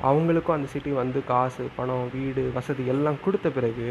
அவங்களுக்கும் 0.10 0.56
அந்த 0.56 0.67
சிட்டி 0.73 0.91
வந்து 0.99 1.19
காசு 1.32 1.63
பணம் 1.78 2.12
வீடு 2.15 2.43
வசதி 2.58 2.84
எல்லாம் 2.93 3.19
கொடுத்த 3.25 3.47
பிறகு 3.58 3.88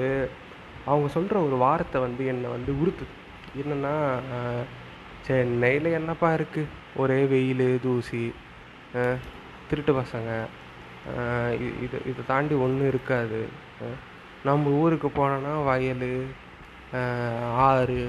அவங்க 0.91 1.09
சொல்கிற 1.17 1.37
ஒரு 1.47 1.57
வார்த்தை 1.65 1.99
வந்து 2.07 2.23
என்னை 2.33 2.49
வந்து 2.57 2.73
உறுத்துது. 2.83 3.15
என்னென்னா 3.61 3.95
சென்னையில் 5.27 5.89
என்னப்பா 5.99 6.29
இருக்குது 6.39 6.73
ஒரே 7.03 7.21
வெயில் 7.33 7.67
தூசி 7.85 8.23
திருட்டு 9.69 9.93
பசங்க 10.01 10.31
இது 11.85 11.99
இதை 12.11 12.23
தாண்டி 12.33 12.55
ஒன்றும் 12.65 12.91
இருக்காது. 12.93 13.41
நம்ம 14.49 14.73
ஊருக்கு 14.83 15.09
போனோன்னா 15.19 15.53
வயல் 15.69 16.11
ஆறு 17.69 18.01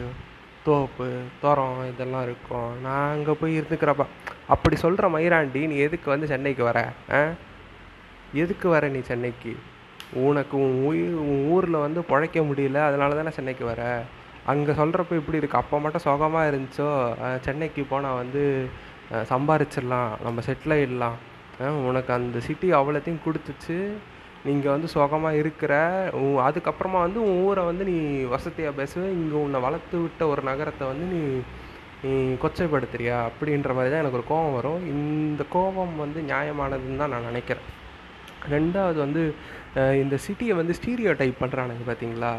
தோப்பு 0.64 1.08
துறம் 1.42 1.90
இதெல்லாம் 1.90 2.24
இருக்கும். 2.24 2.82
நான் 2.82 3.12
அங்கே 3.12 3.32
போய் 3.32 3.60
இருந்துக்கிறப்ப 3.60 4.06
அப்படி 4.48 4.76
சொல்கிற 4.76 5.10
மயிராண்டி 5.10 5.68
நீ 5.68 5.76
எதுக்கு 5.76 6.10
வந்து 6.10 6.28
சென்னைக்கு 6.28 6.64
வர? 6.64 6.92
ஆ? 7.12 7.28
எதுக்கு 8.34 8.70
வர 8.70 8.88
நீ 8.88 9.00
சென்னைக்கு? 9.00 9.56
உனக்கு 10.14 10.58
உன் 10.58 10.84
உயிர் 10.84 11.14
உன் 11.14 11.48
ஊரில் 11.50 11.84
வந்து 11.86 12.02
பிழைக்க 12.02 12.40
முடியல 12.40 12.86
அதனால 12.86 13.16
தானே 13.16 13.30
சென்னைக்கு 13.30 13.66
வர? 13.66 14.04
அங்கே 14.46 14.72
சொல்கிறப்ப 14.72 15.12
இப்படி 15.12 15.38
இருக்குது 15.38 15.62
அப்போ 15.62 15.80
மட்டும் 15.80 16.02
சுகமாக 16.02 16.52
இருந்துச்சோ? 16.52 17.14
சென்னைக்கு 17.40 17.84
போனால் 17.84 18.16
வந்து 18.16 18.70
சம்பாரிச்சிடலாம். 19.12 20.10
நம்ம 20.24 20.42
செட்டில் 20.46 20.76
ஆகிடலாம் 20.78 21.78
உனக்கு 21.88 22.14
அந்த 22.14 22.40
சிட்டி 22.40 22.72
அவ்வளோத்தையும் 22.72 23.26
கொடுத்துச்சு. 23.26 23.92
நீங்கள் 24.48 24.74
வந்து 24.76 24.90
சுகமாக 24.94 25.40
இருக்கிற 25.42 25.74
அதுக்கப்புறமா 26.48 27.00
வந்து 27.06 27.20
உன் 27.30 27.42
ஊரை 27.48 27.64
வந்து 27.70 27.84
நீ 27.92 27.98
வசதியாக 28.34 28.78
பேசுவ 28.80 29.08
இங்கே 29.18 29.38
உன்னை 29.46 29.60
வளர்த்து 29.66 29.98
விட்ட 30.04 30.28
ஒரு 30.34 30.42
நகரத்தை 30.50 30.86
வந்து 30.92 31.08
நீ 31.16 31.22
நீ 32.04 32.12
கொச்சைப்படுத்துறியா? 32.44 33.18
அப்படின்ற 33.30 33.70
மாதிரி 33.78 33.92
தான் 33.92 34.02
எனக்கு 34.02 34.20
ஒரு 34.20 34.28
கோபம் 34.30 34.56
வரும். 34.58 34.84
இந்த 34.94 35.44
கோபம் 35.56 35.96
வந்து 36.04 36.20
நியாயமானதுன்னு 36.30 37.02
தான் 37.02 37.14
நான் 37.14 37.30
நினைக்கிறேன். 37.32 37.68
ரெண்டாவது 38.54 38.98
வந்து 39.06 39.24
இந்த 40.04 40.16
சிட்டியை 40.26 40.54
வந்து 40.60 40.78
ஸ்டீரியோ 40.80 41.14
டைப் 41.22 41.42
பண்ணுறானுங்க 41.42 41.84
பார்த்தீங்களா 41.90 42.32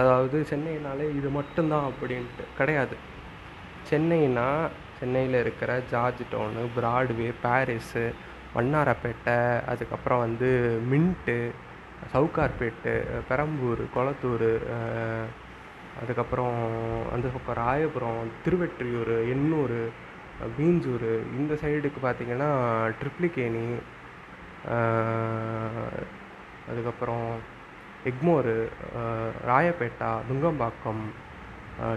அதாவது 0.00 0.38
சென்னைனாலே 0.50 1.06
இது 1.18 1.28
மட்டும்தான் 1.38 1.88
அப்படின்ட்டு. 1.90 2.44
கிடையாது. 2.58 2.96
சென்னைனா 3.90 4.48
சென்னையில் 4.98 5.38
இருக்கிற 5.44 5.70
George 5.92 6.22
Town 6.32 6.62
Broadway 6.76 7.28
Parry's 7.44 8.04
Vannarapettai 8.54 9.36
அதுக்கப்புறம் 9.66 10.18
வந்து 10.18 10.50
மின்ட்டு 10.90 11.36
சவுக்கார்பேட்டு 12.12 12.92
பெரம்பூர் 13.28 13.82
கொளத்தூர் 13.94 14.50
அதுக்கப்புறம் 16.00 16.56
அந்த 17.12 17.26
பக்கம் 17.28 17.58
ராயபுரம் 17.58 18.20
திருவெற்றியூர் 18.44 19.14
எண்ணூர் 19.32 19.78
பீஞ்சூர் 20.56 21.08
இந்த 21.38 21.54
சைடுக்கு 21.62 22.00
பார்த்திங்கன்னா 22.02 22.50
ட்ரிப்ளிகேணி 23.00 23.64
அதுக்கப்புறம் 26.70 27.26
எக்மோரு 28.04 28.54
ராயப்பேட்டா 29.46 30.10
துங்கம்பாக்கம் 30.28 31.02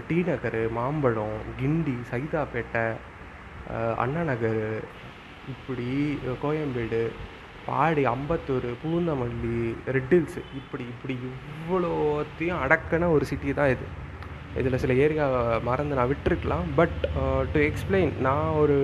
டி 0.08 0.18
நகர் 0.22 0.60
மாம்பழம் 0.70 1.38
கிண்டி 1.58 1.96
சைதாப்பேட்டை 2.10 2.84
அண்ணா 3.96 4.22
நகர் 4.22 4.62
இப்படி 5.52 5.88
கோயம்பேடு 6.42 7.00
பாடி 7.66 8.02
அம்பத்தூர் 8.12 8.68
பூந்தமல்லி 8.82 9.58
ரெட் 9.96 10.12
ஹில்ஸு 10.14 10.40
இப்படி 10.60 10.84
இப்படி 10.92 11.14
இவ்வளோத்தையும் 11.28 12.60
அடக்கின 12.64 13.08
ஒரு 13.16 13.24
சிட்டி 13.30 13.54
தான் 13.60 13.72
இது. 13.74 13.86
இதில் 14.60 14.80
சில 14.82 14.94
ஏரியா 15.04 15.26
மறந்து 15.68 15.96
நான் 15.98 16.10
விட்டுருக்கலாம். 16.10 16.66
பட் 16.80 16.98
டு 17.52 17.60
எக்ஸ்பிளைன் 17.68 18.12
நான் 18.26 18.50
ஒரு 18.62 18.76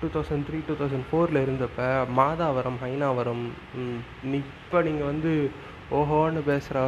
two 0.00 0.08
thousand 0.14 0.46
three 0.48 0.58
two 0.68 0.74
thousand 0.80 1.06
ஃபோரில் 1.10 1.42
இருந்தப்போ 1.42 1.86
மாதாவரம் 2.20 2.78
ஹைனாவரம் 2.84 3.44
இப்போ 4.40 4.80
நீங்கள் 4.88 5.10
வந்து 5.12 5.32
ஓஹோன்னு 5.98 6.42
பேசுகிற 6.50 6.78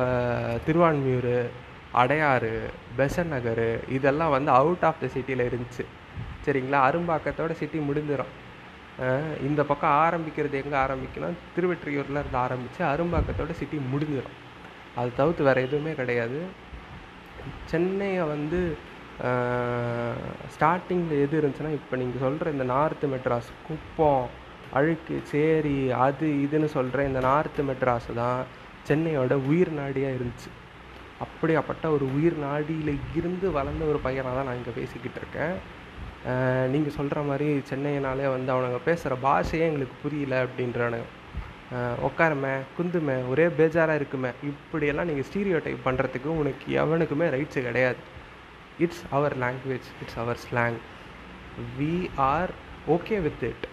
திருவான்மியூர் 0.67 1.33
அடையாறு 2.03 2.53
பெசன் 2.99 3.33
நகர் 3.35 3.67
இதெல்லாம் 3.97 4.35
வந்து 4.37 4.51
அவுட் 4.61 4.85
ஆஃப் 4.89 5.01
த 5.03 5.09
சிட்டியில் 5.15 5.49
இருந்துச்சு. 5.49 5.85
சரிங்களா? 6.47 6.81
அரும்பாக்கத்தோட 6.89 7.53
சிட்டி 7.61 7.79
முடிஞ்சிடும் 7.89 8.33
இந்த 9.47 9.61
பக்கம் 9.71 9.97
ஆரம்பிக்கிறது 10.05 10.57
எங்கே 10.63 10.77
ஆரம்பிக்கலாம் 10.85 11.41
திருவெற்றியூரில் 11.55 12.21
இருந்து 12.21 12.39
ஆரம்பித்து 12.47 12.81
அரும்பாக்கத்தோட 12.93 13.55
சிட்டி 13.61 13.79
முடிஞ்சிடும் 13.93 14.39
அது 15.01 15.11
தவிர்த்து 15.19 15.49
வேறு 15.49 15.65
எதுவுமே 15.67 15.93
கிடையாது. 16.01 16.39
சென்னையை 17.73 18.25
வந்து 18.35 18.61
ஸ்டார்டிங்கில் 20.55 21.23
எது 21.25 21.35
இருந்துச்சுன்னா 21.41 21.75
இப்போ 21.79 21.95
நீங்கள் 22.03 22.25
சொல்கிற 22.25 22.51
இந்த 22.57 22.67
நார்த்து 22.75 23.07
மெட்ராஸ் 23.15 23.51
குப்பம் 23.67 24.27
அழுக்கு 24.79 25.17
சேரி 25.33 25.79
அது 26.07 26.27
இதுன்னு 26.45 26.69
சொல்கிற 26.77 27.05
இந்த 27.11 27.21
நார்த்து 27.31 27.63
மெட்ராஸ் 27.71 28.11
தான் 28.23 28.41
சென்னையோட 28.89 29.35
உயிர் 29.51 29.73
நாடியாக 29.81 30.17
இருந்துச்சு. 30.17 30.51
அப்படியாப்பட்ட 31.25 31.85
ஒரு 31.97 32.05
உயிர் 32.17 32.37
நாடியில் 32.47 32.93
இருந்து 33.19 33.47
வளர்ந்த 33.59 33.85
ஒரு 33.93 33.99
பையனாக 34.07 34.35
தான் 34.39 34.49
நான் 34.49 34.59
இங்கே 34.61 34.75
பேசிக்கிட்டு 34.81 35.21
இருக்கேன். 35.23 35.55
நீங்கள் 36.73 36.95
சொல்கிற 36.97 37.21
மாதிரி 37.29 37.49
சென்னையினாலே 37.71 38.27
வந்து 38.35 38.51
அவனுங்க 38.55 38.81
பேசுகிற 38.89 39.17
பாஷையே 39.27 39.67
எங்களுக்கு 39.69 39.97
புரியல 40.03 40.35
அப்படின்றானுங்க. 40.47 41.09
உட்காருமே 42.09 42.53
குந்துமே 42.79 43.17
ஒரே 43.29 43.47
பேஜாராக 43.59 44.01
இருக்குமே. 44.01 44.31
இப்படியெல்லாம் 44.51 45.09
நீங்கள் 45.11 45.29
ஸ்டீரியோ 45.31 45.59
டைப் 45.65 45.87
பண்ணுறதுக்கு 45.87 46.31
உனக்கு 46.43 46.67
எவனுக்குமே 46.83 47.29
ரைட்ஸு 47.37 47.63
கிடையாது. 47.69 48.01
It's 48.85 49.05
our 49.11 49.35
language 49.45 49.89
it's 50.03 50.19
our 50.23 50.41
slang 50.47 50.79
we 51.79 51.95
are 52.33 52.53
okay 52.97 53.23
with 53.27 53.45
it 53.51 53.67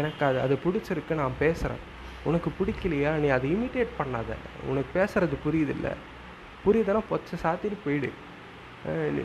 எனக்கு 0.00 0.22
அது 0.28 0.38
அது 0.44 0.54
பிடிச்சிருக்கு 0.64 1.20
நான் 1.22 1.36
பேசுகிறேன் 1.38 1.84
உனக்கு 2.28 2.50
பிடிக்கலையா 2.60 3.10
நீ 3.24 3.28
அதை 3.28 3.48
இமிட்டேட் 3.56 3.92
பண்ணாத. 3.98 4.30
உனக்கு 4.70 4.90
பேசுகிறது 4.98 5.36
புரியுதில்ல. 5.44 5.90
புரியுதுன்னா 6.64 7.02
பொச்சை 7.10 7.36
சாத்திட்டு 7.42 7.78
போயிடு. 7.84 8.10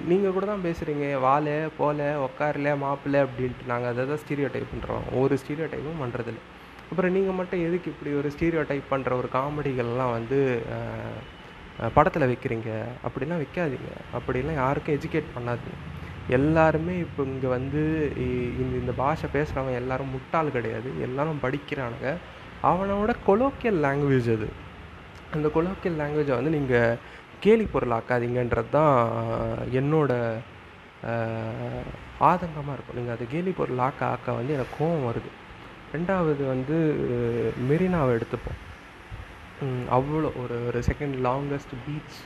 நீங்கள் 0.10 0.36
கூட 0.36 0.46
தான் 0.46 0.66
பேசுகிறீங்க 0.68 1.06
வாழ 1.26 1.46
போல 1.80 2.08
உக்காரல 2.28 2.72
மாப்பிள்ள 2.84 3.18
அப்படின்ட்டு 3.26 3.70
நாங்கள் 3.72 3.92
அதை 3.92 4.04
தான் 4.12 4.22
ஸ்டீரியோ 4.24 4.50
டைப் 4.56 4.74
பண்ணுறோம் 4.74 5.06
ஒரு 5.22 5.36
ஸ்டீரியோ 5.42 5.68
டைப்பும் 5.74 6.02
பண்ணுறதில்ல 6.04 6.42
அப்புறம் 6.90 7.14
நீங்கள் 7.18 7.38
மட்டும் 7.40 7.64
எதுக்கு 7.68 7.92
இப்படி 7.94 8.12
ஒரு 8.20 8.30
ஸ்டீரியோ 8.36 8.64
டைப் 8.72 8.92
பண்ணுற 8.94 9.12
ஒரு 9.22 9.30
காமெடிகள்லாம் 9.38 10.16
வந்து 10.18 10.40
படத்தில் 11.96 12.30
வைக்கிறீங்க? 12.32 12.72
அப்படிலாம் 13.06 13.42
வைக்காதீங்க. 13.44 13.92
அப்படிலாம் 14.18 14.60
யாருக்கும் 14.64 14.96
எஜுகேட் 14.98 15.34
பண்ணாதீங்க. 15.36 15.80
எல்லாருமே 16.38 16.94
இப்போ 17.06 17.22
இங்கே 17.32 17.50
வந்து 17.56 17.82
இந்த 18.62 18.74
இந்த 18.82 18.94
பாஷை 19.00 19.28
பேசுகிறவங்க 19.36 19.74
எல்லாரும் 19.82 20.14
முட்டாள் 20.16 20.54
கிடையாது. 20.58 20.90
எல்லாரும் 21.08 21.42
படிக்கிறானுங்க. 21.46 22.12
அவனோட 22.72 23.12
கொலோக்கியல் 23.30 23.80
லாங்குவேஜ் 23.86 24.30
அது. 24.36 24.50
அந்த 25.36 25.48
கொலோக்கியல் 25.56 26.00
லாங்குவேஜை 26.02 26.36
வந்து 26.40 26.56
நீங்கள் 26.58 26.98
கேலி 27.46 27.66
பொருளாக்காதீங்கன்றது 27.74 28.70
தான் 28.80 28.98
என்னோட 29.80 30.12
ஆதங்கமாக 32.30 32.76
இருக்கும். 32.76 32.98
நீங்கள் 33.00 33.16
அது 33.16 33.26
கேலி 33.34 33.52
பொருள் 33.58 33.84
ஆக்க 33.88 34.02
ஆக்க 34.14 34.38
வந்து 34.40 34.56
எனக்கு 34.58 34.76
கோவம் 34.82 35.08
வருது. 35.10 35.32
ரெண்டாவது 35.96 36.44
வந்து 36.54 36.76
மெரினாவை 37.72 38.12
எடுத்துப்போம். 38.18 38.62
அவ்வளோ 39.98 40.30
ஒரு 40.44 40.56
ஒரு 40.70 40.80
செகண்ட் 40.90 41.16
லாங்கஸ்ட் 41.28 41.76
பீச் 41.86 42.18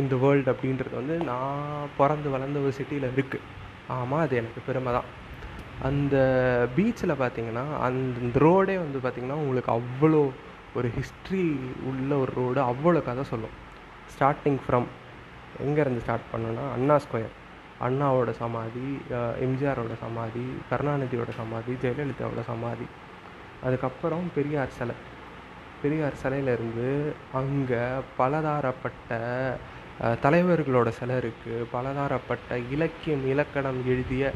இந்த 0.00 0.14
வேர்ல்டு 0.22 0.50
அப்படின்றது 0.52 0.94
வந்து 1.00 1.14
நான் 1.30 1.92
பிறந்து 2.00 2.28
வளர்ந்த 2.34 2.58
ஒரு 2.64 2.72
சிட்டியில் 2.78 3.12
இருக்குது 3.14 3.46
ஆமாம் 3.96 4.24
அது 4.24 4.34
எனக்கு 4.40 4.60
பெருமை 4.66 4.90
தான். 4.96 5.08
அந்த 5.88 6.16
பீச்சில் 6.76 7.20
பார்த்தீங்கன்னா 7.22 7.64
அந்த 7.86 8.40
ரோடே 8.46 8.76
வந்து 8.84 8.98
பார்த்திங்கன்னா 9.04 9.40
உங்களுக்கு 9.42 9.70
அவ்வளோ 9.78 10.22
ஒரு 10.76 10.88
ஹிஸ்ட்ரி 10.96 11.44
உள்ள 11.90 12.10
ஒரு 12.22 12.32
ரோடு 12.36 12.60
அவ்வளோ 12.70 13.00
கதை 13.02 13.24
சொல்லும். 13.24 13.54
ஸ்டார்டிங் 14.14 14.58
ஃப்ரம் 14.64 14.88
எங்கேருந்து 15.64 16.02
ஸ்டார்ட் 16.04 16.30
பண்ணோன்னா 16.32 16.64
அண்ணா 16.76 16.96
ஸ்கொயர் 17.04 17.34
அண்ணாவோட 17.86 18.30
சமாதி 18.40 18.86
எம்ஜிஆரோட 19.46 19.94
சமாதி 20.04 20.44
கருணாநிதியோட 20.70 21.30
சமாதி 21.40 21.72
ஜெயலலிதாவோட 21.82 22.42
சமாதி. 22.52 22.86
அதுக்கப்புறம் 23.66 24.26
பெரியார் 24.34 24.76
சிலை. 24.78 24.96
பெரியார் 25.82 26.20
சிலையிலேருந்து 26.22 26.88
அங்கே 27.40 27.82
பலதாரப்பட்ட 28.18 29.18
தலைவர்களோட 30.24 30.88
சிலை 30.98 31.16
இருக்குது 31.16 31.66
பலதாரப்பட்ட 31.74 32.58
இலக்கியம் 32.74 33.24
இலக்கணம் 33.32 33.80
எழுதிய 33.92 34.32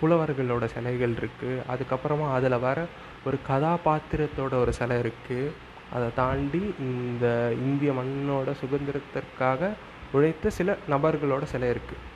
புலவர்களோட 0.00 0.64
சிலைகள் 0.74 1.16
இருக்குது 1.20 1.62
அதுக்கப்புறமா 1.72 2.28
அதில் 2.36 2.58
வர 2.58 2.78
ஒரு 3.26 3.36
கதாபாத்திரத்தோட 3.48 4.54
ஒரு 4.62 4.72
சிலை 4.78 4.96
இருக்குது 5.02 5.52
அதை 5.96 6.08
தாண்டி 6.14 6.62
இந்த 6.86 7.26
இந்திய 7.66 7.92
மண்ணோட 7.98 8.50
சுதந்திரத்திற்காக 8.62 9.70
உழைத்த 10.12 10.50
சில 10.50 10.76
நபர்களோட 10.94 11.44
சிலை 11.52 11.68
இருக்குது 11.74 12.10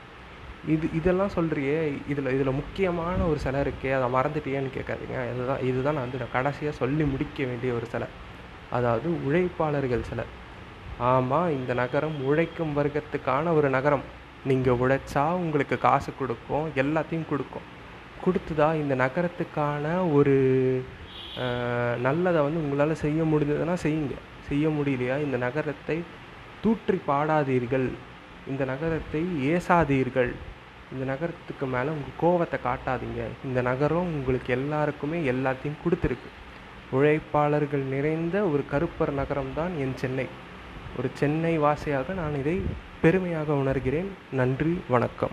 இது 0.74 0.86
இதெல்லாம் 0.98 1.34
சொல்கிறியே 1.34 1.76
இதில் 2.12 2.32
இதில் 2.36 2.58
முக்கியமான 2.60 3.18
ஒரு 3.30 3.38
சிலை 3.44 3.60
இருக்கே 3.64 3.90
அதை 3.98 4.06
மறந்துட்டியேன்னு 4.16 4.70
கேட்காதீங்க. 4.76 5.16
இதுதான் 5.32 5.62
இதுதான் 5.70 5.94
நான் 5.94 6.06
வந்து 6.06 6.20
நான் 6.22 6.34
கடைசியாக 6.36 6.76
சொல்லி 6.80 7.04
முடிக்க 7.12 7.44
வேண்டிய 7.44 7.72
ஒரு 7.72 7.86
சிலை. 7.92 8.08
அதாவது 8.76 9.08
உழைப்பாளர்கள் 9.26 10.08
சிலை. 10.10 10.24
ஆமாம் 11.10 11.50
இந்த 11.50 11.74
நகரம் 11.82 12.16
உழைக்கும் 12.30 12.76
வர்க்கத்துக்கான 12.78 13.52
ஒரு 13.54 13.70
நகரம். 13.76 14.04
நீங்கள் 14.48 14.80
உழைச்சா 14.82 15.24
உங்களுக்கு 15.42 15.76
காசு 15.86 16.10
கொடுக்கும் 16.18 16.66
எல்லாத்தையும் 16.82 17.28
கொடுக்கும். 17.32 17.66
கொடுத்துதா 18.24 18.68
இந்த 18.82 18.94
நகரத்துக்கான 19.04 19.84
ஒரு 20.16 20.34
நல்லதை 22.06 22.40
வந்து 22.44 22.62
உங்களால் 22.64 23.02
செய்ய 23.04 23.22
முடிஞ்சதுன்னா 23.32 23.74
செய்யுங்க. 23.86 24.14
செய்ய 24.48 24.66
முடியலையா? 24.76 25.16
இந்த 25.26 25.36
நகரத்தை 25.46 25.96
தூற்றி 26.62 26.98
பாடாதீர்கள். 27.08 27.88
இந்த 28.50 28.62
நகரத்தை 28.72 29.22
ஏசாதீர்கள். 29.54 30.32
இந்த 30.94 31.04
நகரத்துக்கு 31.12 31.66
மேலே 31.74 31.90
உங்கள் 31.96 32.20
கோவத்தை 32.24 32.58
காட்டாதீங்க. 32.66 33.22
இந்த 33.48 33.60
நகரம் 33.70 34.10
உங்களுக்கு 34.18 34.50
எல்லாருக்குமே 34.58 35.18
எல்லாத்தையும் 35.32 35.80
கொடுத்துருக்கு. 35.84 36.30
உழைப்பாளர்கள் 36.96 37.84
நிறைந்த 37.94 38.36
ஒரு 38.52 38.64
கருப்பர் 38.72 39.12
நகரம்தான் 39.20 39.72
என் 39.84 39.96
சென்னை. 40.02 40.26
ஒரு 40.98 41.08
சென்னை 41.20 41.54
வாசியாக 41.64 42.14
நான் 42.20 42.36
இதை 42.42 42.56
பெருமையாக 43.06 43.52
உணர்கிறேன். 43.52 44.06
நன்றி 44.32 44.80
வணக்கம். 44.88 45.30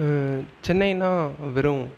அஹ் 0.00 0.44
சென்னைனா 0.66 1.30
வெறும் 1.52 1.88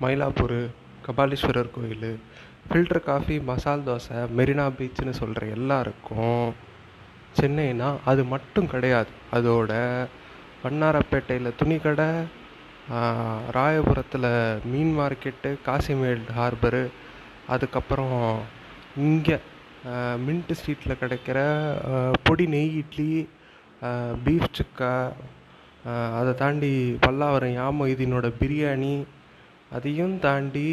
மயிலாப்பூர் 0.00 0.66
கபாலீஸ்வரர் 1.06 1.70
கோயில் 1.70 2.20
ஃபில்டர் 2.68 3.00
காஃபி 3.00 3.40
மசால் 3.40 3.82
தோசை 3.86 4.26
மெரினா 4.36 4.70
பீச்சுன்னு 4.78 5.10
சொல்கிற 5.10 5.46
எல்லாருக்கும் 5.46 6.54
சென்னைனா 7.40 7.96
அது 8.04 8.24
மட்டும் 8.24 8.66
கிடையாது. 8.66 9.08
அதோட 9.32 10.04
வண்ணாரப்பேட்டையில் 10.64 11.54
துணிக்கடை 11.64 12.24
ராயபுரத்தில் 13.52 14.58
மீன் 14.64 14.98
மார்க்கெட்டு 14.98 15.56
காசிமேல் 15.62 16.22
ஹார்பரு 16.38 16.88
அதுக்கப்புறம் 17.50 18.16
இங்கே 18.96 19.36
மின்ட் 20.26 20.52
ஸ்ட்ரீட்டில் 20.52 21.00
கிடைக்கிற 21.02 21.38
பொடி 22.22 22.46
நெய் 22.46 22.72
இட்லி 22.76 23.12
பீஃப் 24.24 24.54
சுக்கா 24.58 24.92
அதை 26.18 26.32
தாண்டி 26.34 26.72
பல்லாவரம் 27.06 27.56
யாமொய்தீனோட 27.58 28.28
பிரியாணி 28.40 28.94
அதையும் 29.70 30.16
தாண்டி 30.18 30.68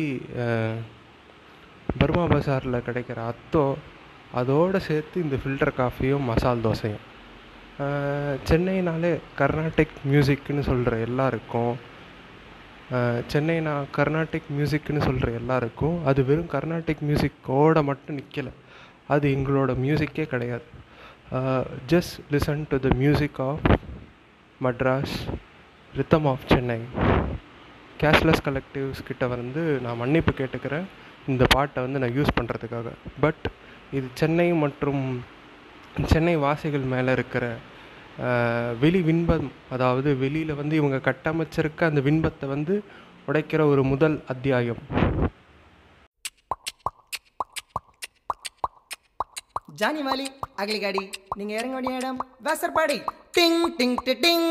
பர்மா 2.00 2.24
பஜாரில் 2.26 2.86
கிடைக்கிற 2.88 3.20
அத்தோ 3.32 3.66
அதோடு 4.34 4.80
சேர்த்து 4.82 5.22
இந்த 5.22 5.36
ஃபில்டர் 5.42 5.78
காஃபியும் 5.78 6.28
மசால் 6.30 6.64
தோசையும். 6.64 7.04
சென்னைனாலே 8.50 9.12
கர்நாடிக் 9.40 9.96
மியூசிக்னு 10.12 10.64
சொல்கிற 10.70 10.98
எல்லாருக்கும் 10.98 11.72
சென்னைனா 13.32 13.74
கர்நாடிக் 13.96 14.50
மியூசிக்னு 14.58 15.02
சொல்கிற 15.08 15.32
எல்லாருக்கும் 15.40 15.98
அது 16.10 16.20
வெறும் 16.28 16.52
கர்நாடிக் 16.54 17.02
மியூசிக்கோட 17.08 17.84
மட்டும் 17.90 18.18
நிற்கலை 18.20 18.54
அது 19.14 19.26
எங்களோட 19.36 19.72
மியூசிக்கே 19.86 20.26
கிடையாது. 20.34 20.68
Just 21.92 22.16
listen 22.34 22.64
to 22.72 22.78
the 22.86 22.90
music 23.02 23.40
of 23.48 23.66
Madras 24.66 25.16
rhythm 25.94 26.28
of 26.32 26.48
Chennai 26.52 26.80
Casteless 28.04 28.46
Collectives 28.48 29.06
கிட்ட 29.10 29.28
வந்து 29.36 29.64
நான் 29.84 30.02
மன்னிப்பு 30.04 30.34
கேட்டுக்கிறேன். 30.40 30.88
இந்த 31.32 31.44
பாட்டை 31.56 31.80
வந்து 31.86 32.02
நான் 32.02 32.16
யூஸ் 32.18 32.38
பண்ணுறதுக்காக 32.40 32.90
பட் 33.24 33.46
இது 33.98 34.08
சென்னை 34.22 34.48
மற்றும் 34.64 35.04
சென்னை 36.14 36.36
வாசிகள் 36.46 36.92
மேலே 36.94 37.12
இருக்கிற 37.18 37.46
வெளி 38.80 39.02
விண்பம் 39.02 39.52
அதாவது 39.70 40.18
வெளியில் 40.18 40.54
வந்து 40.54 40.76
இவங்க 40.76 40.98
கட்டமைச்சிருக்க 41.08 41.90
அந்த 41.90 42.02
விண்பத்தை 42.02 42.48
வந்து 42.48 42.84
உடைக்கிற 43.28 43.62
ஒரு 43.70 43.84
முதல் 43.84 44.24
அத்தியாயம். 44.28 44.82
ஜானி 49.82 50.02
வாலி 50.02 50.28
அகலி 50.56 50.80
காடி 50.84 51.10
நீங்க 51.36 51.54
இறங்க 51.54 51.74
வேண்டிய 51.74 51.96
இடம் 51.96 52.28
வேசர்பாடி 52.44 52.98
டிங் 53.38 53.62
டிங் 53.80 53.98
டிங். 54.06 54.50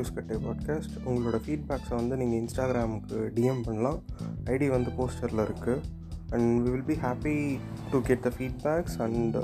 கியூஸ் 0.00 0.14
கட்டே 0.16 0.36
பாட்காஸ்ட் 0.44 0.92
உங்களோட 1.08 1.38
ஃபீட்பேக்ஸை 1.44 1.94
வந்து 1.98 2.14
நீங்கள் 2.20 2.38
இன்ஸ்டாகிராமுக்கு 2.40 3.16
டிஎம் 3.36 3.60
பண்ணலாம். 3.66 3.98
ஐடி 4.52 4.66
வந்து 4.74 4.90
போஸ்டரில் 4.98 5.42
இருக்குது 5.46 5.82
and 6.34 6.48
we 6.64 6.70
will 6.74 6.86
be 6.90 6.96
happy 7.04 7.34
to 7.90 7.98
get 8.08 8.24
the 8.26 8.32
feedbacks 8.36 8.96
and 9.06 9.36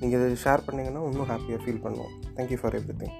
நீங்கள் 0.00 0.18
இதை 0.18 0.38
ஷேர் 0.44 0.66
பண்ணிங்கன்னா 0.66 1.04
இன்னும் 1.10 1.30
ஹாப்பியாக 1.32 1.62
ஃபீல் 1.64 1.82
பண்ணுவோம். 1.86 2.14
Thank you 2.36 2.58
for 2.62 2.76
every 2.80 2.96
thing 3.02 3.16